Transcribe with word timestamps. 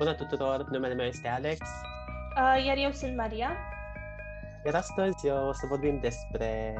Bună 0.00 0.14
tuturor, 0.14 0.64
numele 0.68 0.94
meu 0.94 1.06
este 1.06 1.28
Alex. 1.28 1.58
Uh, 1.60 2.64
iar 2.64 2.76
eu 2.76 2.90
sunt 2.90 3.16
Maria. 3.16 3.56
Iar 4.64 4.74
astăzi 4.74 5.26
uh, 5.26 5.48
o 5.48 5.52
să 5.52 5.66
vorbim 5.68 5.98
despre 6.00 6.74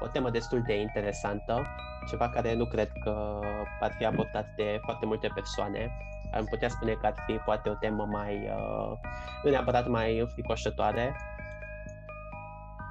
o 0.00 0.06
temă 0.06 0.30
destul 0.30 0.62
de 0.66 0.80
interesantă, 0.80 1.66
ceva 2.08 2.28
care 2.28 2.54
nu 2.54 2.64
cred 2.64 2.92
că 3.04 3.40
ar 3.80 3.92
fi 3.98 4.04
abordat 4.04 4.46
de 4.56 4.78
foarte 4.82 5.06
multe 5.06 5.30
persoane. 5.34 5.90
Am 6.32 6.44
putea 6.44 6.68
spune 6.68 6.92
că 6.92 7.06
ar 7.06 7.14
fi 7.26 7.32
poate 7.32 7.68
o 7.68 7.74
temă 7.74 8.04
mai, 8.04 8.34
uh, 8.34 8.98
nu 9.42 9.50
neapărat 9.50 9.88
mai 9.88 10.18
înfricoșătoare, 10.18 11.16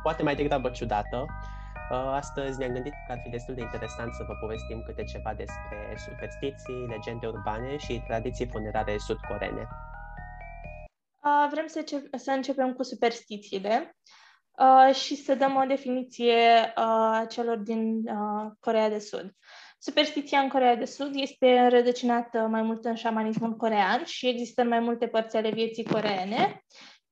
poate 0.03 0.23
mai 0.23 0.35
degrabă 0.35 0.69
ciudată, 0.69 1.25
Uh, 1.25 1.56
astăzi 1.95 2.57
ne-am 2.59 2.71
gândit 2.71 2.93
că 3.07 3.11
ar 3.11 3.19
fi 3.23 3.29
destul 3.29 3.53
de 3.53 3.61
interesant 3.61 4.13
să 4.13 4.23
vă 4.27 4.33
povestim 4.39 4.83
câte 4.85 5.03
ceva 5.03 5.33
despre 5.33 5.97
superstiții, 5.97 6.85
legende 6.87 7.27
urbane 7.27 7.77
și 7.77 8.01
tradiții 8.07 8.47
funerare 8.47 8.97
sudcoreene. 8.97 9.67
Uh, 11.23 11.47
vrem 11.51 11.67
să, 11.67 11.81
ce- 11.81 12.09
să 12.17 12.31
începem 12.31 12.73
cu 12.73 12.83
superstițiile 12.83 13.95
uh, 14.51 14.95
și 14.95 15.15
să 15.15 15.35
dăm 15.35 15.55
o 15.55 15.65
definiție 15.65 16.73
uh, 16.77 17.21
celor 17.29 17.57
din 17.57 17.97
uh, 18.07 18.51
Corea 18.59 18.89
de 18.89 18.99
Sud. 18.99 19.31
Superstiția 19.79 20.39
în 20.39 20.49
Corea 20.49 20.75
de 20.75 20.85
Sud 20.85 21.11
este 21.13 21.59
înrădăcinată 21.59 22.39
mai 22.39 22.61
mult 22.61 22.85
în 22.85 22.95
șamanismul 22.95 23.55
corean 23.55 24.03
și 24.03 24.27
există 24.27 24.61
în 24.61 24.67
mai 24.67 24.79
multe 24.79 25.07
părți 25.07 25.37
ale 25.37 25.49
vieții 25.49 25.83
coreene. 25.83 26.63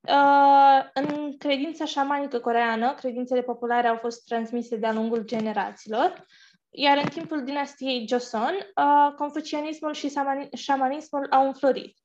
Uh, 0.08 0.84
în 0.94 1.36
credința 1.38 1.84
șamanică 1.84 2.38
coreană, 2.38 2.94
credințele 2.94 3.42
populare 3.42 3.88
au 3.88 3.96
fost 3.96 4.24
transmise 4.24 4.76
de-a 4.76 4.92
lungul 4.92 5.22
generațiilor, 5.24 6.26
iar 6.70 6.96
în 6.96 7.08
timpul 7.08 7.44
dinastiei 7.44 8.06
Joseon, 8.08 8.54
uh, 8.54 9.14
confucianismul 9.16 9.92
și 9.92 10.12
șamanismul 10.54 11.26
au 11.30 11.46
înflorit. 11.46 11.96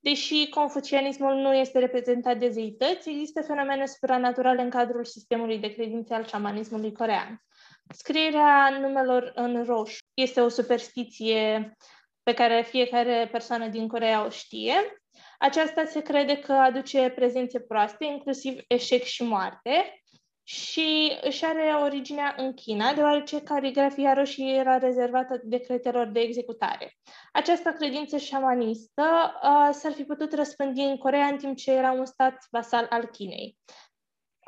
Deși 0.00 0.48
confucianismul 0.48 1.34
nu 1.34 1.54
este 1.54 1.78
reprezentat 1.78 2.38
de 2.38 2.48
zeități, 2.48 3.10
există 3.10 3.42
fenomene 3.42 3.86
supranaturale 3.86 4.62
în 4.62 4.70
cadrul 4.70 5.04
sistemului 5.04 5.58
de 5.58 5.72
credințe 5.72 6.14
al 6.14 6.26
șamanismului 6.26 6.92
corean. 6.92 7.42
Scrierea 7.88 8.78
numelor 8.80 9.32
în 9.34 9.64
roșu 9.64 9.98
este 10.14 10.40
o 10.40 10.48
superstiție 10.48 11.72
pe 12.22 12.34
care 12.34 12.66
fiecare 12.68 13.28
persoană 13.32 13.68
din 13.68 13.88
Corea 13.88 14.24
o 14.24 14.28
știe. 14.28 15.03
Aceasta 15.44 15.84
se 15.84 16.00
crede 16.00 16.38
că 16.38 16.52
aduce 16.52 17.10
prezențe 17.10 17.60
proaste, 17.60 18.04
inclusiv 18.04 18.60
eșec 18.66 19.02
și 19.02 19.22
moarte, 19.22 20.02
și 20.42 21.18
își 21.22 21.44
are 21.44 21.74
originea 21.82 22.34
în 22.38 22.52
China, 22.52 22.92
deoarece 22.92 23.42
caligrafia 23.42 24.12
roșie 24.12 24.54
era 24.54 24.78
rezervată 24.78 25.40
decretelor 25.42 26.06
de 26.06 26.20
executare. 26.20 26.96
Această 27.32 27.70
credință 27.70 28.16
șamanistă 28.16 29.02
uh, 29.42 29.68
s-ar 29.72 29.92
fi 29.92 30.04
putut 30.04 30.32
răspândi 30.32 30.80
în 30.80 30.96
Corea 30.96 31.26
în 31.26 31.36
timp 31.36 31.56
ce 31.56 31.72
era 31.72 31.92
un 31.92 32.06
stat 32.06 32.46
vasal 32.50 32.86
al 32.90 33.04
Chinei. 33.04 33.56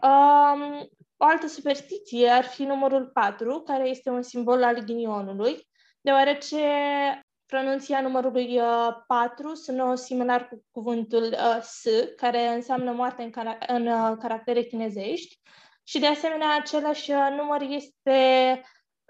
Um, 0.03 0.89
o 1.17 1.25
altă 1.25 1.47
superstiție 1.47 2.29
ar 2.29 2.45
fi 2.45 2.63
numărul 2.63 3.07
4, 3.07 3.61
care 3.61 3.89
este 3.89 4.11
un 4.11 4.23
simbol 4.23 4.63
al 4.63 4.79
ghinionului, 4.79 5.69
deoarece 6.01 6.59
pronunția 7.47 8.01
numărului 8.01 8.61
uh, 8.61 8.89
4 9.07 9.55
sună 9.55 9.95
similar 9.95 10.49
cu 10.49 10.65
cuvântul 10.71 11.23
uh, 11.23 11.63
S, 11.63 11.85
care 12.17 12.47
înseamnă 12.47 12.93
moarte 12.93 13.23
în, 13.23 13.31
car- 13.31 13.67
în 13.67 13.87
uh, 13.87 14.17
caractere 14.21 14.63
chinezești. 14.63 15.41
Și 15.83 15.99
de 15.99 16.07
asemenea, 16.07 16.57
același 16.57 17.11
uh, 17.11 17.35
număr 17.37 17.61
este 17.61 18.61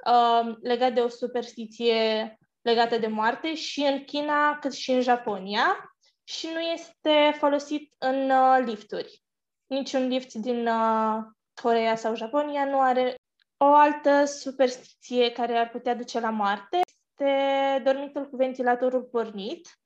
uh, 0.06 0.56
legat 0.62 0.92
de 0.92 1.00
o 1.00 1.08
superstiție 1.08 2.38
legată 2.60 2.98
de 2.98 3.06
moarte 3.06 3.54
și 3.54 3.80
în 3.80 4.04
China 4.04 4.58
cât 4.58 4.72
și 4.72 4.90
în 4.90 5.00
Japonia 5.00 5.90
și 6.24 6.48
nu 6.52 6.60
este 6.60 7.36
folosit 7.38 7.94
în 7.98 8.30
uh, 8.30 8.62
lifturi. 8.64 9.22
Niciun 9.66 10.06
lift 10.06 10.32
din 10.32 10.66
uh, 10.66 11.16
Corea 11.62 11.96
sau 11.96 12.14
Japonia 12.14 12.64
nu 12.64 12.80
are 12.80 13.14
o 13.56 13.74
altă 13.74 14.24
superstiție 14.24 15.30
care 15.30 15.56
ar 15.56 15.68
putea 15.68 15.94
duce 15.94 16.20
la 16.20 16.30
moarte 16.30 16.80
este 17.18 17.82
dormitul 17.84 18.28
cu 18.28 18.36
ventilatorul 18.36 19.02
pornit 19.02 19.78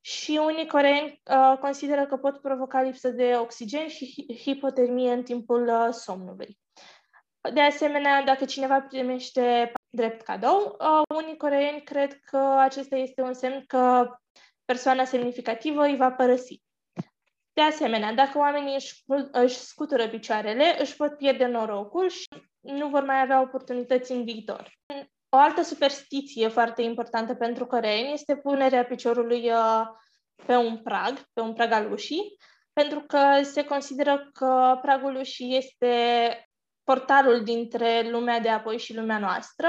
și 0.00 0.40
unii 0.44 0.66
coreeni 0.66 1.22
uh, 1.30 1.58
consideră 1.60 2.06
că 2.06 2.16
pot 2.16 2.40
provoca 2.40 2.82
lipsă 2.82 3.08
de 3.08 3.36
oxigen 3.36 3.88
și 3.88 4.26
hipotermie 4.42 5.12
în 5.12 5.22
timpul 5.22 5.68
uh, 5.68 5.92
somnului. 5.92 6.58
De 7.52 7.60
asemenea, 7.60 8.22
dacă 8.22 8.44
cineva 8.44 8.80
primește 8.80 9.72
drept 9.90 10.22
cadou, 10.22 10.76
uh, 10.80 11.16
unii 11.16 11.36
coreeni 11.36 11.82
cred 11.82 12.20
că 12.20 12.36
acesta 12.36 12.96
este 12.96 13.22
un 13.22 13.34
semn 13.34 13.64
că 13.66 14.08
persoana 14.64 15.04
semnificativă 15.04 15.84
îi 15.84 15.96
va 15.96 16.12
părăsi. 16.12 16.62
De 17.52 17.62
asemenea, 17.62 18.14
dacă 18.14 18.38
oamenii 18.38 18.74
își, 18.74 19.04
își 19.32 19.56
scutură 19.56 20.08
picioarele, 20.08 20.76
își 20.80 20.96
pot 20.96 21.16
pierde 21.16 21.46
norocul 21.46 22.08
și 22.08 22.28
nu 22.60 22.88
vor 22.88 23.04
mai 23.04 23.20
avea 23.20 23.40
oportunități 23.40 24.12
în 24.12 24.24
viitor. 24.24 24.78
O 25.28 25.36
altă 25.36 25.62
superstiție 25.62 26.48
foarte 26.48 26.82
importantă 26.82 27.34
pentru 27.34 27.66
coreeni 27.66 28.12
este 28.12 28.36
punerea 28.36 28.84
piciorului 28.84 29.50
uh, 29.50 29.86
pe 30.46 30.56
un 30.56 30.82
prag, 30.82 31.18
pe 31.32 31.40
un 31.40 31.52
prag 31.52 31.72
al 31.72 31.92
ușii, 31.92 32.36
pentru 32.72 33.00
că 33.00 33.40
se 33.42 33.64
consideră 33.64 34.30
că 34.32 34.78
pragul 34.82 35.16
ușii 35.16 35.56
este 35.56 36.48
portalul 36.84 37.42
dintre 37.42 38.10
lumea 38.10 38.40
de 38.40 38.48
apoi 38.48 38.78
și 38.78 38.94
lumea 38.94 39.18
noastră, 39.18 39.68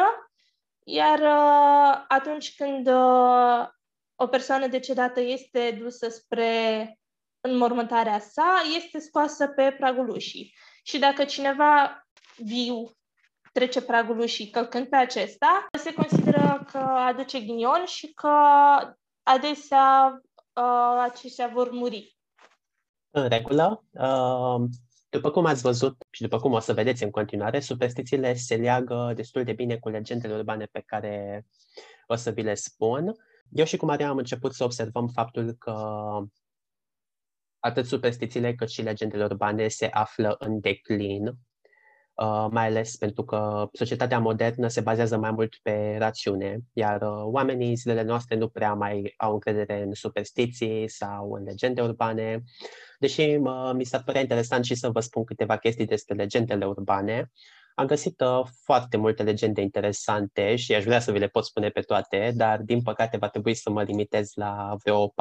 iar 0.83 1.19
uh, 1.19 2.03
atunci 2.07 2.55
când 2.55 2.87
uh, 2.87 3.67
o 4.15 4.27
persoană 4.27 4.67
decedată 4.67 5.19
este 5.19 5.77
dusă 5.81 6.09
spre 6.09 6.93
înmormântarea 7.41 8.19
sa, 8.19 8.61
este 8.75 8.99
scoasă 8.99 9.47
pe 9.47 9.71
pragul 9.71 10.09
ușii. 10.09 10.53
Și 10.83 10.99
dacă 10.99 11.23
cineva 11.25 12.03
viu 12.35 12.98
trece 13.53 13.81
pragul 13.81 14.25
și 14.25 14.49
călcând 14.49 14.87
pe 14.87 14.95
acesta, 14.95 15.67
se 15.77 15.93
consideră 15.93 16.65
că 16.71 16.77
aduce 16.77 17.39
ghinion 17.39 17.85
și 17.85 18.13
că 18.13 18.29
adesea 19.23 20.21
uh, 20.53 21.09
aceștia 21.11 21.47
vor 21.47 21.71
muri. 21.71 22.17
În 23.09 23.27
regulă, 23.27 23.83
uh, 23.91 24.69
după 25.09 25.31
cum 25.31 25.45
ați 25.45 25.61
văzut 25.61 25.95
și 26.09 26.21
după 26.21 26.37
cum 26.37 26.51
o 26.51 26.59
să 26.59 26.73
vedeți 26.73 27.03
în 27.03 27.09
continuare, 27.09 27.59
superstițiile 27.59 28.33
se 28.33 28.55
leagă 28.55 29.11
destul 29.15 29.43
de 29.43 29.53
bine 29.53 29.77
cu 29.77 29.89
legendele 29.89 30.33
urbane 30.33 30.65
pe 30.65 30.83
care 30.85 31.45
o 32.07 32.15
să 32.15 32.31
vi 32.31 32.41
le 32.41 32.53
spun. 32.53 33.15
Eu 33.51 33.65
și 33.65 33.77
cu 33.77 33.85
Maria 33.85 34.09
am 34.09 34.17
început 34.17 34.53
să 34.53 34.63
observăm 34.63 35.07
faptul 35.07 35.51
că 35.51 35.73
atât 37.59 37.85
superstițiile 37.85 38.55
cât 38.55 38.69
și 38.69 38.81
legendele 38.81 39.23
urbane 39.23 39.67
se 39.67 39.85
află 39.85 40.35
în 40.39 40.59
declin 40.59 41.23
Uh, 41.23 41.48
mai 42.51 42.65
ales 42.65 42.95
pentru 42.95 43.23
că 43.23 43.69
societatea 43.73 44.19
modernă 44.19 44.67
se 44.67 44.81
bazează 44.81 45.17
mai 45.17 45.31
mult 45.31 45.55
pe 45.61 45.95
rațiune, 45.99 46.59
iar 46.73 47.01
uh, 47.01 47.23
oamenii 47.23 47.75
zilele 47.75 48.01
noastre 48.01 48.35
nu 48.35 48.47
prea 48.47 48.73
mai 48.73 49.13
au 49.17 49.33
încredere 49.33 49.81
în 49.81 49.93
superstiții 49.93 50.89
sau 50.89 51.31
în 51.31 51.43
legende 51.43 51.81
urbane, 51.81 52.43
deși 52.99 53.39
mi 53.73 53.83
s-ar 53.83 54.03
părea 54.03 54.21
interesant 54.21 54.65
și 54.65 54.75
să 54.75 54.89
vă 54.89 54.99
spun 54.99 55.23
câteva 55.23 55.57
chestii 55.57 55.85
despre 55.85 56.15
legendele 56.15 56.65
urbane. 56.65 57.31
Am 57.75 57.85
găsit 57.85 58.21
uh, 58.21 58.41
foarte 58.63 58.97
multe 58.97 59.23
legende 59.23 59.61
interesante 59.61 60.55
și 60.55 60.73
aș 60.73 60.83
vrea 60.83 60.99
să 60.99 61.11
vi 61.11 61.19
le 61.19 61.27
pot 61.27 61.45
spune 61.45 61.69
pe 61.69 61.81
toate, 61.81 62.33
dar 62.35 62.61
din 62.61 62.81
păcate 62.81 63.17
va 63.17 63.29
trebui 63.29 63.53
să 63.53 63.69
mă 63.69 63.83
limitez 63.83 64.31
la 64.33 64.75
vreo 64.83 65.07
4-5. 65.07 65.13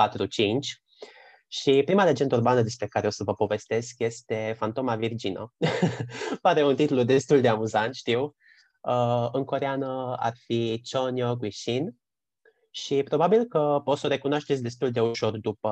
Și 1.51 1.83
prima 1.85 2.05
legendă 2.05 2.37
urbană 2.37 2.63
despre 2.63 2.87
care 2.87 3.07
o 3.07 3.11
să 3.11 3.25
vă 3.25 3.35
povestesc 3.35 3.99
este 3.99 4.55
Fantoma 4.59 4.97
Virgină. 4.97 5.53
Pare 6.43 6.65
un 6.65 6.77
titlu 6.77 7.03
destul 7.03 7.41
de 7.41 7.49
amuzant, 7.49 7.95
știu. 7.95 8.37
Uh, 8.81 9.29
în 9.33 9.45
coreană 9.45 10.15
ar 10.19 10.33
fi 10.37 10.83
Chonyo 10.91 11.37
Guishin 11.37 11.97
și 12.71 13.03
probabil 13.03 13.45
că 13.45 13.81
poți 13.85 14.01
să 14.01 14.07
o 14.07 14.11
recunoașteți 14.11 14.63
destul 14.63 14.91
de 14.91 15.01
ușor 15.01 15.39
după 15.39 15.71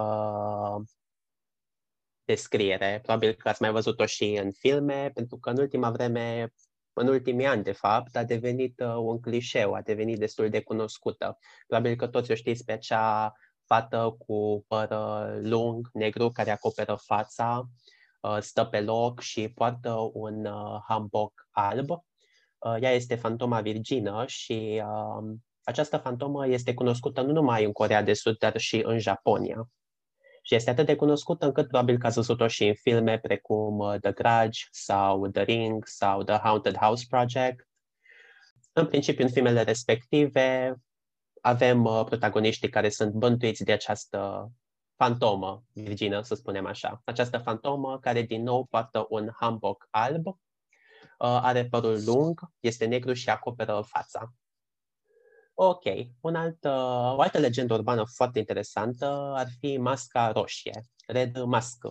descriere. 2.25 3.00
Probabil 3.02 3.32
că 3.32 3.49
ați 3.49 3.62
mai 3.62 3.70
văzut-o 3.70 4.06
și 4.06 4.40
în 4.43 4.52
filme, 4.52 5.11
pentru 5.14 5.38
că 5.38 5.50
în 5.50 5.58
ultima 5.58 5.90
vreme, 5.90 6.52
în 6.93 7.08
ultimii 7.08 7.46
ani, 7.46 7.62
de 7.62 7.72
fapt, 7.72 8.17
a 8.17 8.25
devenit 8.25 8.81
uh, 8.81 8.94
un 8.96 9.20
clișeu, 9.20 9.72
a 9.72 9.81
devenit 9.81 10.19
destul 10.19 10.49
de 10.49 10.62
cunoscută. 10.62 11.38
Probabil 11.67 11.96
că 11.96 12.06
toți 12.06 12.31
o 12.31 12.34
știți 12.34 12.64
pe 12.64 12.72
acea 12.72 13.32
fată 13.67 14.17
cu 14.27 14.65
păr 14.69 14.91
uh, 14.91 15.39
lung, 15.43 15.89
negru, 15.93 16.31
care 16.31 16.51
acoperă 16.51 16.95
fața, 16.95 17.69
uh, 18.21 18.39
stă 18.41 18.65
pe 18.65 18.81
loc 18.81 19.21
și 19.21 19.49
poartă 19.49 20.11
un 20.13 20.45
uh, 20.45 20.81
hanbok 20.89 21.33
alb. 21.51 21.89
Ea 22.81 22.91
este 22.91 23.15
fantoma 23.15 23.61
virgină 23.61 24.25
și 24.27 24.83
um, 24.85 25.45
această 25.63 25.97
fantomă 25.97 26.49
este 26.49 26.75
cunoscută 26.75 27.21
nu 27.21 27.33
numai 27.33 27.65
în 27.65 27.73
Corea 27.73 28.03
de 28.03 28.13
Sud, 28.13 28.39
dar 28.39 28.59
și 28.59 28.81
în 28.85 28.99
Japonia. 28.99 29.69
Și 30.43 30.55
este 30.55 30.71
atât 30.71 30.87
de 30.87 30.97
cunoscută 30.97 31.47
încât 31.47 31.69
probabil 31.69 31.99
că 31.99 32.07
ați 32.07 32.15
văzut-o 32.15 32.47
și 32.47 32.67
în 32.67 32.75
filme 32.75 33.19
precum 33.19 33.99
The 34.01 34.13
Grudge 34.13 34.61
sau 34.71 35.29
The 35.29 35.43
Ring 35.43 35.87
sau 35.87 36.23
The 36.23 36.37
Haunted 36.37 36.77
House 36.77 37.05
Project. 37.09 37.69
În 38.73 38.87
principiu, 38.87 39.25
în 39.25 39.31
filmele 39.31 39.63
respective, 39.63 40.77
avem 41.46 41.84
uh, 41.84 42.04
protagoniștii 42.04 42.69
care 42.69 42.88
sunt 42.88 43.12
bântuiți 43.12 43.64
de 43.64 43.72
această 43.72 44.50
fantomă, 44.96 45.64
Virgină, 45.72 46.22
să 46.22 46.34
spunem 46.34 46.66
așa. 46.66 47.02
Această 47.04 47.38
fantomă 47.38 47.98
care 47.98 48.22
din 48.22 48.43
nou 48.43 48.64
poartă 48.64 49.06
un 49.08 49.31
hanbok 49.40 49.87
alb, 49.90 50.26
uh, 50.26 50.34
are 51.19 51.66
părul 51.66 52.04
lung, 52.04 52.40
este 52.60 52.87
negru 52.87 53.12
și 53.12 53.31
acoperă 53.31 53.81
fața. 53.87 54.32
Ok, 55.54 55.84
un 56.20 56.34
alt, 56.34 56.64
uh, 56.64 57.16
o 57.16 57.20
altă 57.20 57.38
legendă 57.38 57.75
urbană 57.75 58.04
foarte 58.14 58.38
interesantă 58.38 59.32
ar 59.37 59.46
fi 59.58 59.76
masca 59.76 60.32
roșie, 60.32 60.81
Red 61.06 61.43
Mask. 61.43 61.87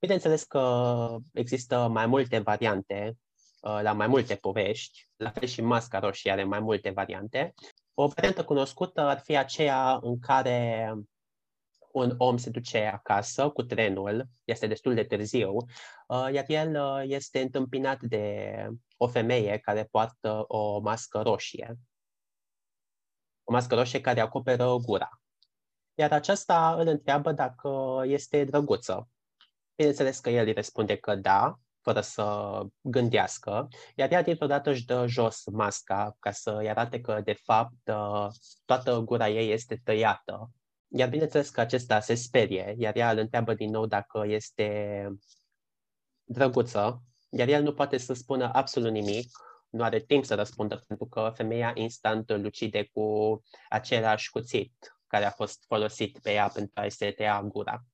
Bineînțeles 0.00 0.42
că 0.42 1.16
există 1.32 1.88
mai 1.88 2.06
multe 2.06 2.38
variante 2.38 3.16
uh, 3.60 3.80
la 3.82 3.92
mai 3.92 4.06
multe 4.06 4.34
povești, 4.34 5.08
la 5.16 5.30
fel 5.30 5.48
și 5.48 5.62
masca 5.62 5.98
roșie 5.98 6.30
are 6.30 6.44
mai 6.44 6.60
multe 6.60 6.90
variante. 6.90 7.54
O 8.02 8.06
variantă 8.06 8.44
cunoscută 8.44 9.00
ar 9.00 9.18
fi 9.18 9.36
aceea 9.36 9.98
în 10.02 10.18
care 10.18 10.92
un 11.92 12.14
om 12.18 12.36
se 12.36 12.50
duce 12.50 12.84
acasă 12.84 13.48
cu 13.48 13.62
trenul, 13.62 14.28
este 14.44 14.66
destul 14.66 14.94
de 14.94 15.04
târziu, 15.04 15.56
uh, 16.06 16.28
iar 16.32 16.44
el 16.46 16.82
uh, 16.82 17.02
este 17.04 17.40
întâmpinat 17.40 18.02
de 18.02 18.54
o 18.96 19.08
femeie 19.08 19.58
care 19.58 19.84
poartă 19.84 20.44
o 20.46 20.78
mască 20.78 21.22
roșie. 21.22 21.78
O 23.44 23.52
mască 23.52 23.74
roșie 23.74 24.00
care 24.00 24.20
acoperă 24.20 24.76
gura. 24.76 25.08
Iar 25.94 26.12
aceasta 26.12 26.74
îl 26.74 26.86
întreabă 26.86 27.32
dacă 27.32 28.02
este 28.04 28.44
drăguță. 28.44 29.08
Bineînțeles 29.74 30.18
că 30.18 30.30
el 30.30 30.46
îi 30.46 30.52
răspunde 30.52 30.96
că 30.96 31.14
da, 31.14 31.58
fără 31.82 32.00
să 32.00 32.60
gândească, 32.80 33.68
iar 33.94 34.12
ea 34.12 34.22
dintr-o 34.22 34.46
dată 34.46 34.70
își 34.70 34.84
dă 34.84 35.06
jos 35.06 35.44
masca 35.52 36.16
ca 36.18 36.30
să-i 36.30 36.68
arate 36.68 37.00
că, 37.00 37.20
de 37.24 37.32
fapt, 37.32 37.88
uh, 37.88 38.26
toată 38.64 38.98
gura 38.98 39.28
ei 39.28 39.52
este 39.52 39.80
tăiată. 39.84 40.50
Iar 40.88 41.08
bineînțeles 41.08 41.50
că 41.50 41.60
acesta 41.60 42.00
se 42.00 42.14
sperie, 42.14 42.74
iar 42.78 42.96
ea 42.96 43.10
îl 43.10 43.18
întreabă 43.18 43.54
din 43.54 43.70
nou 43.70 43.86
dacă 43.86 44.24
este 44.26 45.08
drăguță, 46.24 47.02
iar 47.30 47.48
el 47.48 47.62
nu 47.62 47.72
poate 47.72 47.98
să 47.98 48.12
spună 48.12 48.50
absolut 48.52 48.92
nimic, 48.92 49.28
nu 49.68 49.82
are 49.82 50.00
timp 50.00 50.24
să 50.24 50.34
răspundă, 50.34 50.84
pentru 50.86 51.06
că 51.06 51.32
femeia 51.34 51.72
instant 51.74 52.30
îl 52.30 52.44
ucide 52.44 52.88
cu 52.92 53.40
același 53.68 54.30
cuțit 54.30 54.96
care 55.06 55.24
a 55.24 55.30
fost 55.30 55.64
folosit 55.66 56.18
pe 56.18 56.32
ea 56.32 56.48
pentru 56.48 56.72
a-i 56.74 56.90
se 56.90 57.10
tăia 57.10 57.42
gura. 57.42 57.84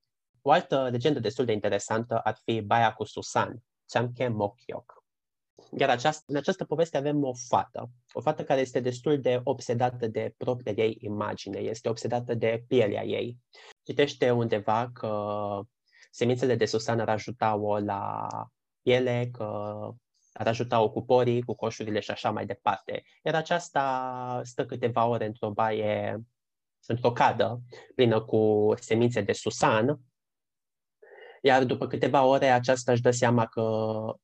O 0.43 0.51
altă 0.51 0.89
legendă 0.91 1.19
destul 1.19 1.45
de 1.45 1.53
interesantă 1.53 2.19
ar 2.19 2.39
fi 2.45 2.61
Baia 2.61 2.93
cu 2.93 3.05
Susan, 3.05 3.63
Chamke 3.87 4.29
Mokyok. 4.29 5.05
Iar 5.79 5.91
această, 5.91 6.25
în 6.27 6.37
această 6.37 6.65
poveste 6.65 6.97
avem 6.97 7.25
o 7.25 7.33
fată, 7.49 7.91
o 8.13 8.21
fată 8.21 8.45
care 8.45 8.61
este 8.61 8.81
destul 8.81 9.21
de 9.21 9.41
obsedată 9.45 10.07
de 10.07 10.35
propria 10.37 10.85
ei 10.85 10.97
imagine, 11.01 11.59
este 11.59 11.89
obsedată 11.89 12.35
de 12.35 12.65
pielea 12.69 13.05
ei. 13.05 13.39
Citește 13.83 14.31
undeva 14.31 14.91
că 14.93 15.61
semințele 16.11 16.55
de 16.55 16.65
Susan 16.65 17.01
ar 17.01 17.09
ajuta-o 17.09 17.79
la 17.79 18.29
piele, 18.83 19.29
că 19.33 19.45
ar 20.33 20.47
ajuta-o 20.47 20.91
cu 20.91 21.03
porii, 21.05 21.43
cu 21.43 21.55
coșurile 21.55 22.01
și 22.01 22.11
așa 22.11 22.31
mai 22.31 22.47
departe. 22.47 23.03
Iar 23.23 23.35
aceasta 23.35 24.41
stă 24.45 24.67
câteva 24.67 25.07
ore 25.07 25.27
într-o 25.27 25.51
baie, 25.51 26.27
într-o 26.87 27.13
cadă 27.13 27.61
plină 27.95 28.21
cu 28.21 28.73
semințe 28.81 29.21
de 29.21 29.33
Susan, 29.33 30.01
iar 31.47 31.65
după 31.65 31.87
câteva 31.87 32.25
ore 32.25 32.47
aceasta 32.51 32.93
își 32.93 33.03
dă 33.03 33.11
seama 33.11 33.47
că 33.47 33.63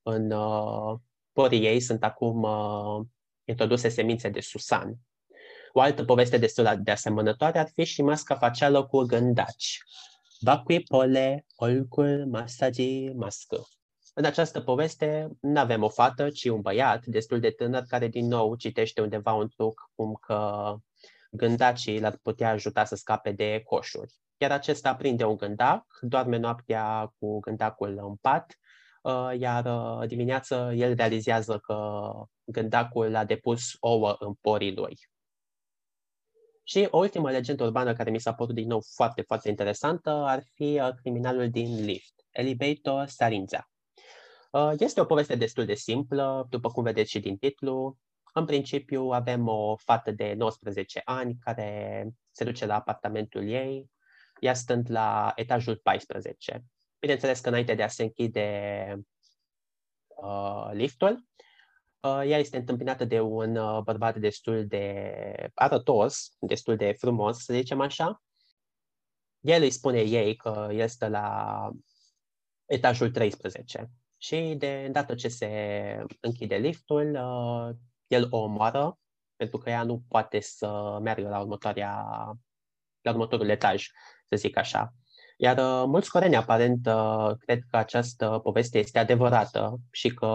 în 0.02 0.30
uh, 0.30 0.98
porii 1.32 1.64
ei 1.64 1.80
sunt 1.80 2.04
acum 2.04 2.42
uh, 2.42 3.06
introduse 3.44 3.88
semințe 3.88 4.28
de 4.28 4.40
susan. 4.40 4.94
O 5.72 5.80
altă 5.80 6.04
poveste 6.04 6.36
destul 6.36 6.80
de 6.82 6.90
asemănătoare 6.90 7.58
ar 7.58 7.68
fi 7.74 7.84
și 7.84 8.02
masca 8.02 8.34
facială 8.34 8.86
cu 8.86 9.02
gândaci. 9.02 9.82
Vacui 10.40 10.80
pole, 10.80 11.46
olcul, 11.56 12.26
masagi, 12.30 13.08
mască. 13.08 13.66
În 14.14 14.24
această 14.24 14.60
poveste 14.60 15.28
nu 15.40 15.60
avem 15.60 15.82
o 15.82 15.88
fată, 15.88 16.30
ci 16.30 16.44
un 16.44 16.60
băiat 16.60 17.04
destul 17.06 17.40
de 17.40 17.50
tânăr 17.50 17.84
care 17.88 18.08
din 18.08 18.26
nou 18.26 18.54
citește 18.54 19.00
undeva 19.00 19.32
un 19.32 19.48
truc 19.48 19.90
cum 19.94 20.18
că 20.20 20.74
gândacii 21.36 22.00
l-ar 22.00 22.18
putea 22.22 22.50
ajuta 22.50 22.84
să 22.84 22.94
scape 22.94 23.32
de 23.32 23.62
coșuri. 23.64 24.14
Iar 24.36 24.50
acesta 24.50 24.94
prinde 24.94 25.24
un 25.24 25.36
gândac, 25.36 25.86
doarme 26.00 26.36
noaptea 26.36 27.12
cu 27.18 27.38
gândacul 27.40 27.98
în 28.08 28.14
pat 28.16 28.56
Uh, 29.02 29.30
iar 29.38 29.64
uh, 29.64 30.08
dimineață 30.08 30.72
el 30.76 30.94
realizează 30.94 31.58
că 31.58 32.10
gândacul 32.44 33.14
a 33.14 33.24
depus 33.24 33.76
ouă 33.80 34.16
în 34.18 34.34
porii 34.34 34.74
lui. 34.74 34.98
Și 36.62 36.88
o 36.90 36.98
ultimă 36.98 37.30
legendă 37.30 37.64
urbană 37.64 37.92
care 37.92 38.10
mi 38.10 38.20
s-a 38.20 38.34
părut 38.34 38.54
din 38.54 38.66
nou 38.66 38.82
foarte, 38.94 39.22
foarte 39.22 39.48
interesantă 39.48 40.10
ar 40.10 40.42
fi 40.54 40.80
uh, 40.80 40.88
criminalul 41.00 41.50
din 41.50 41.84
lift, 41.84 42.12
Elibeito 42.30 43.04
Sarinza. 43.06 43.66
Este 44.78 45.00
o 45.00 45.04
poveste 45.04 45.34
destul 45.34 45.64
de 45.64 45.74
simplă, 45.74 46.46
după 46.50 46.68
cum 46.68 46.82
vedeți 46.82 47.10
și 47.10 47.20
din 47.20 47.36
titlu. 47.36 47.98
În 48.32 48.44
principiu 48.44 49.02
avem 49.02 49.48
o 49.48 49.76
fată 49.76 50.10
de 50.10 50.32
19 50.32 51.02
ani 51.04 51.36
care 51.40 52.08
se 52.30 52.44
duce 52.44 52.66
la 52.66 52.74
apartamentul 52.74 53.48
ei, 53.48 53.90
ea 54.40 54.54
stând 54.54 54.90
la 54.90 55.32
etajul 55.34 55.76
14. 55.76 56.64
Bineînțeles 56.98 57.40
că 57.40 57.48
înainte 57.48 57.74
de 57.74 57.82
a 57.82 57.88
se 57.88 58.02
închide 58.02 58.96
uh, 60.06 60.70
liftul, 60.72 61.26
uh, 62.00 62.22
ea 62.26 62.38
este 62.38 62.56
întâmpinată 62.56 63.04
de 63.04 63.20
un 63.20 63.56
uh, 63.56 63.82
bărbat 63.82 64.16
destul 64.16 64.66
de 64.66 65.14
arătos, 65.54 66.36
destul 66.40 66.76
de 66.76 66.92
frumos, 66.92 67.44
să 67.44 67.54
zicem 67.54 67.80
așa. 67.80 68.22
El 69.40 69.62
îi 69.62 69.70
spune 69.70 70.00
ei 70.00 70.36
că 70.36 70.68
este 70.70 71.08
la 71.08 71.68
etajul 72.66 73.10
13 73.10 73.90
și 74.16 74.54
de 74.58 74.82
îndată 74.86 75.14
ce 75.14 75.28
se 75.28 75.48
închide 76.20 76.56
liftul, 76.56 77.14
uh, 77.14 77.76
el 78.12 78.26
o 78.30 78.38
omoară 78.38 78.98
pentru 79.36 79.58
că 79.58 79.70
ea 79.70 79.82
nu 79.82 80.02
poate 80.08 80.40
să 80.40 80.98
meargă 81.02 81.28
la, 81.28 81.40
următoarea, 81.40 82.04
la 83.00 83.10
următorul 83.10 83.48
etaj, 83.48 83.86
să 84.28 84.36
zic 84.36 84.56
așa. 84.56 84.94
Iar 85.36 85.58
uh, 85.58 85.84
mulți 85.86 86.10
coreeni, 86.10 86.36
aparent, 86.36 86.86
uh, 86.86 87.30
cred 87.38 87.60
că 87.70 87.76
această 87.76 88.40
poveste 88.42 88.78
este 88.78 88.98
adevărată 88.98 89.80
și 89.90 90.14
că 90.14 90.28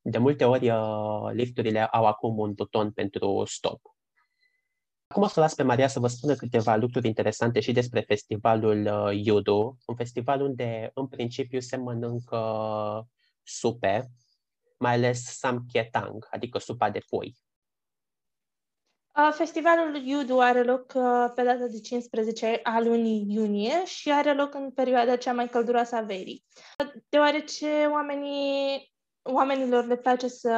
de 0.00 0.18
multe 0.18 0.44
ori 0.44 0.70
uh, 0.70 1.30
lifturile 1.32 1.84
au 1.84 2.06
acum 2.06 2.38
un 2.38 2.52
buton 2.52 2.92
pentru 2.92 3.42
stop. 3.46 3.80
Acum 5.06 5.22
o 5.22 5.26
să 5.26 5.40
las 5.40 5.54
pe 5.54 5.62
Maria 5.62 5.88
să 5.88 6.00
vă 6.00 6.06
spună 6.06 6.34
câteva 6.34 6.76
lucruri 6.76 7.06
interesante 7.06 7.60
și 7.60 7.72
despre 7.72 8.00
festivalul 8.00 8.86
uh, 8.86 9.24
Yudu, 9.24 9.78
un 9.86 9.96
festival 9.96 10.40
unde 10.40 10.90
în 10.94 11.06
principiu 11.06 11.60
se 11.60 11.76
mănâncă 11.76 13.08
supe, 13.42 14.10
mai 14.80 14.94
ales 14.94 15.38
samketang, 15.38 16.26
adică 16.30 16.58
supa 16.58 16.90
de 16.90 17.00
pui. 17.08 17.36
Festivalul 19.32 19.96
Yudu 20.04 20.38
are 20.38 20.62
loc 20.62 20.86
pe 21.34 21.42
data 21.42 21.66
de 21.70 21.80
15 21.80 22.60
a 22.62 22.80
lunii 22.80 23.26
iunie 23.28 23.84
și 23.84 24.12
are 24.12 24.34
loc 24.34 24.54
în 24.54 24.70
perioada 24.70 25.16
cea 25.16 25.32
mai 25.32 25.48
călduroasă 25.48 25.96
a 25.96 26.00
verii. 26.00 26.44
Deoarece 27.08 27.88
oamenii, 27.90 28.92
oamenilor 29.22 29.84
le 29.84 29.96
place 29.96 30.28
să 30.28 30.52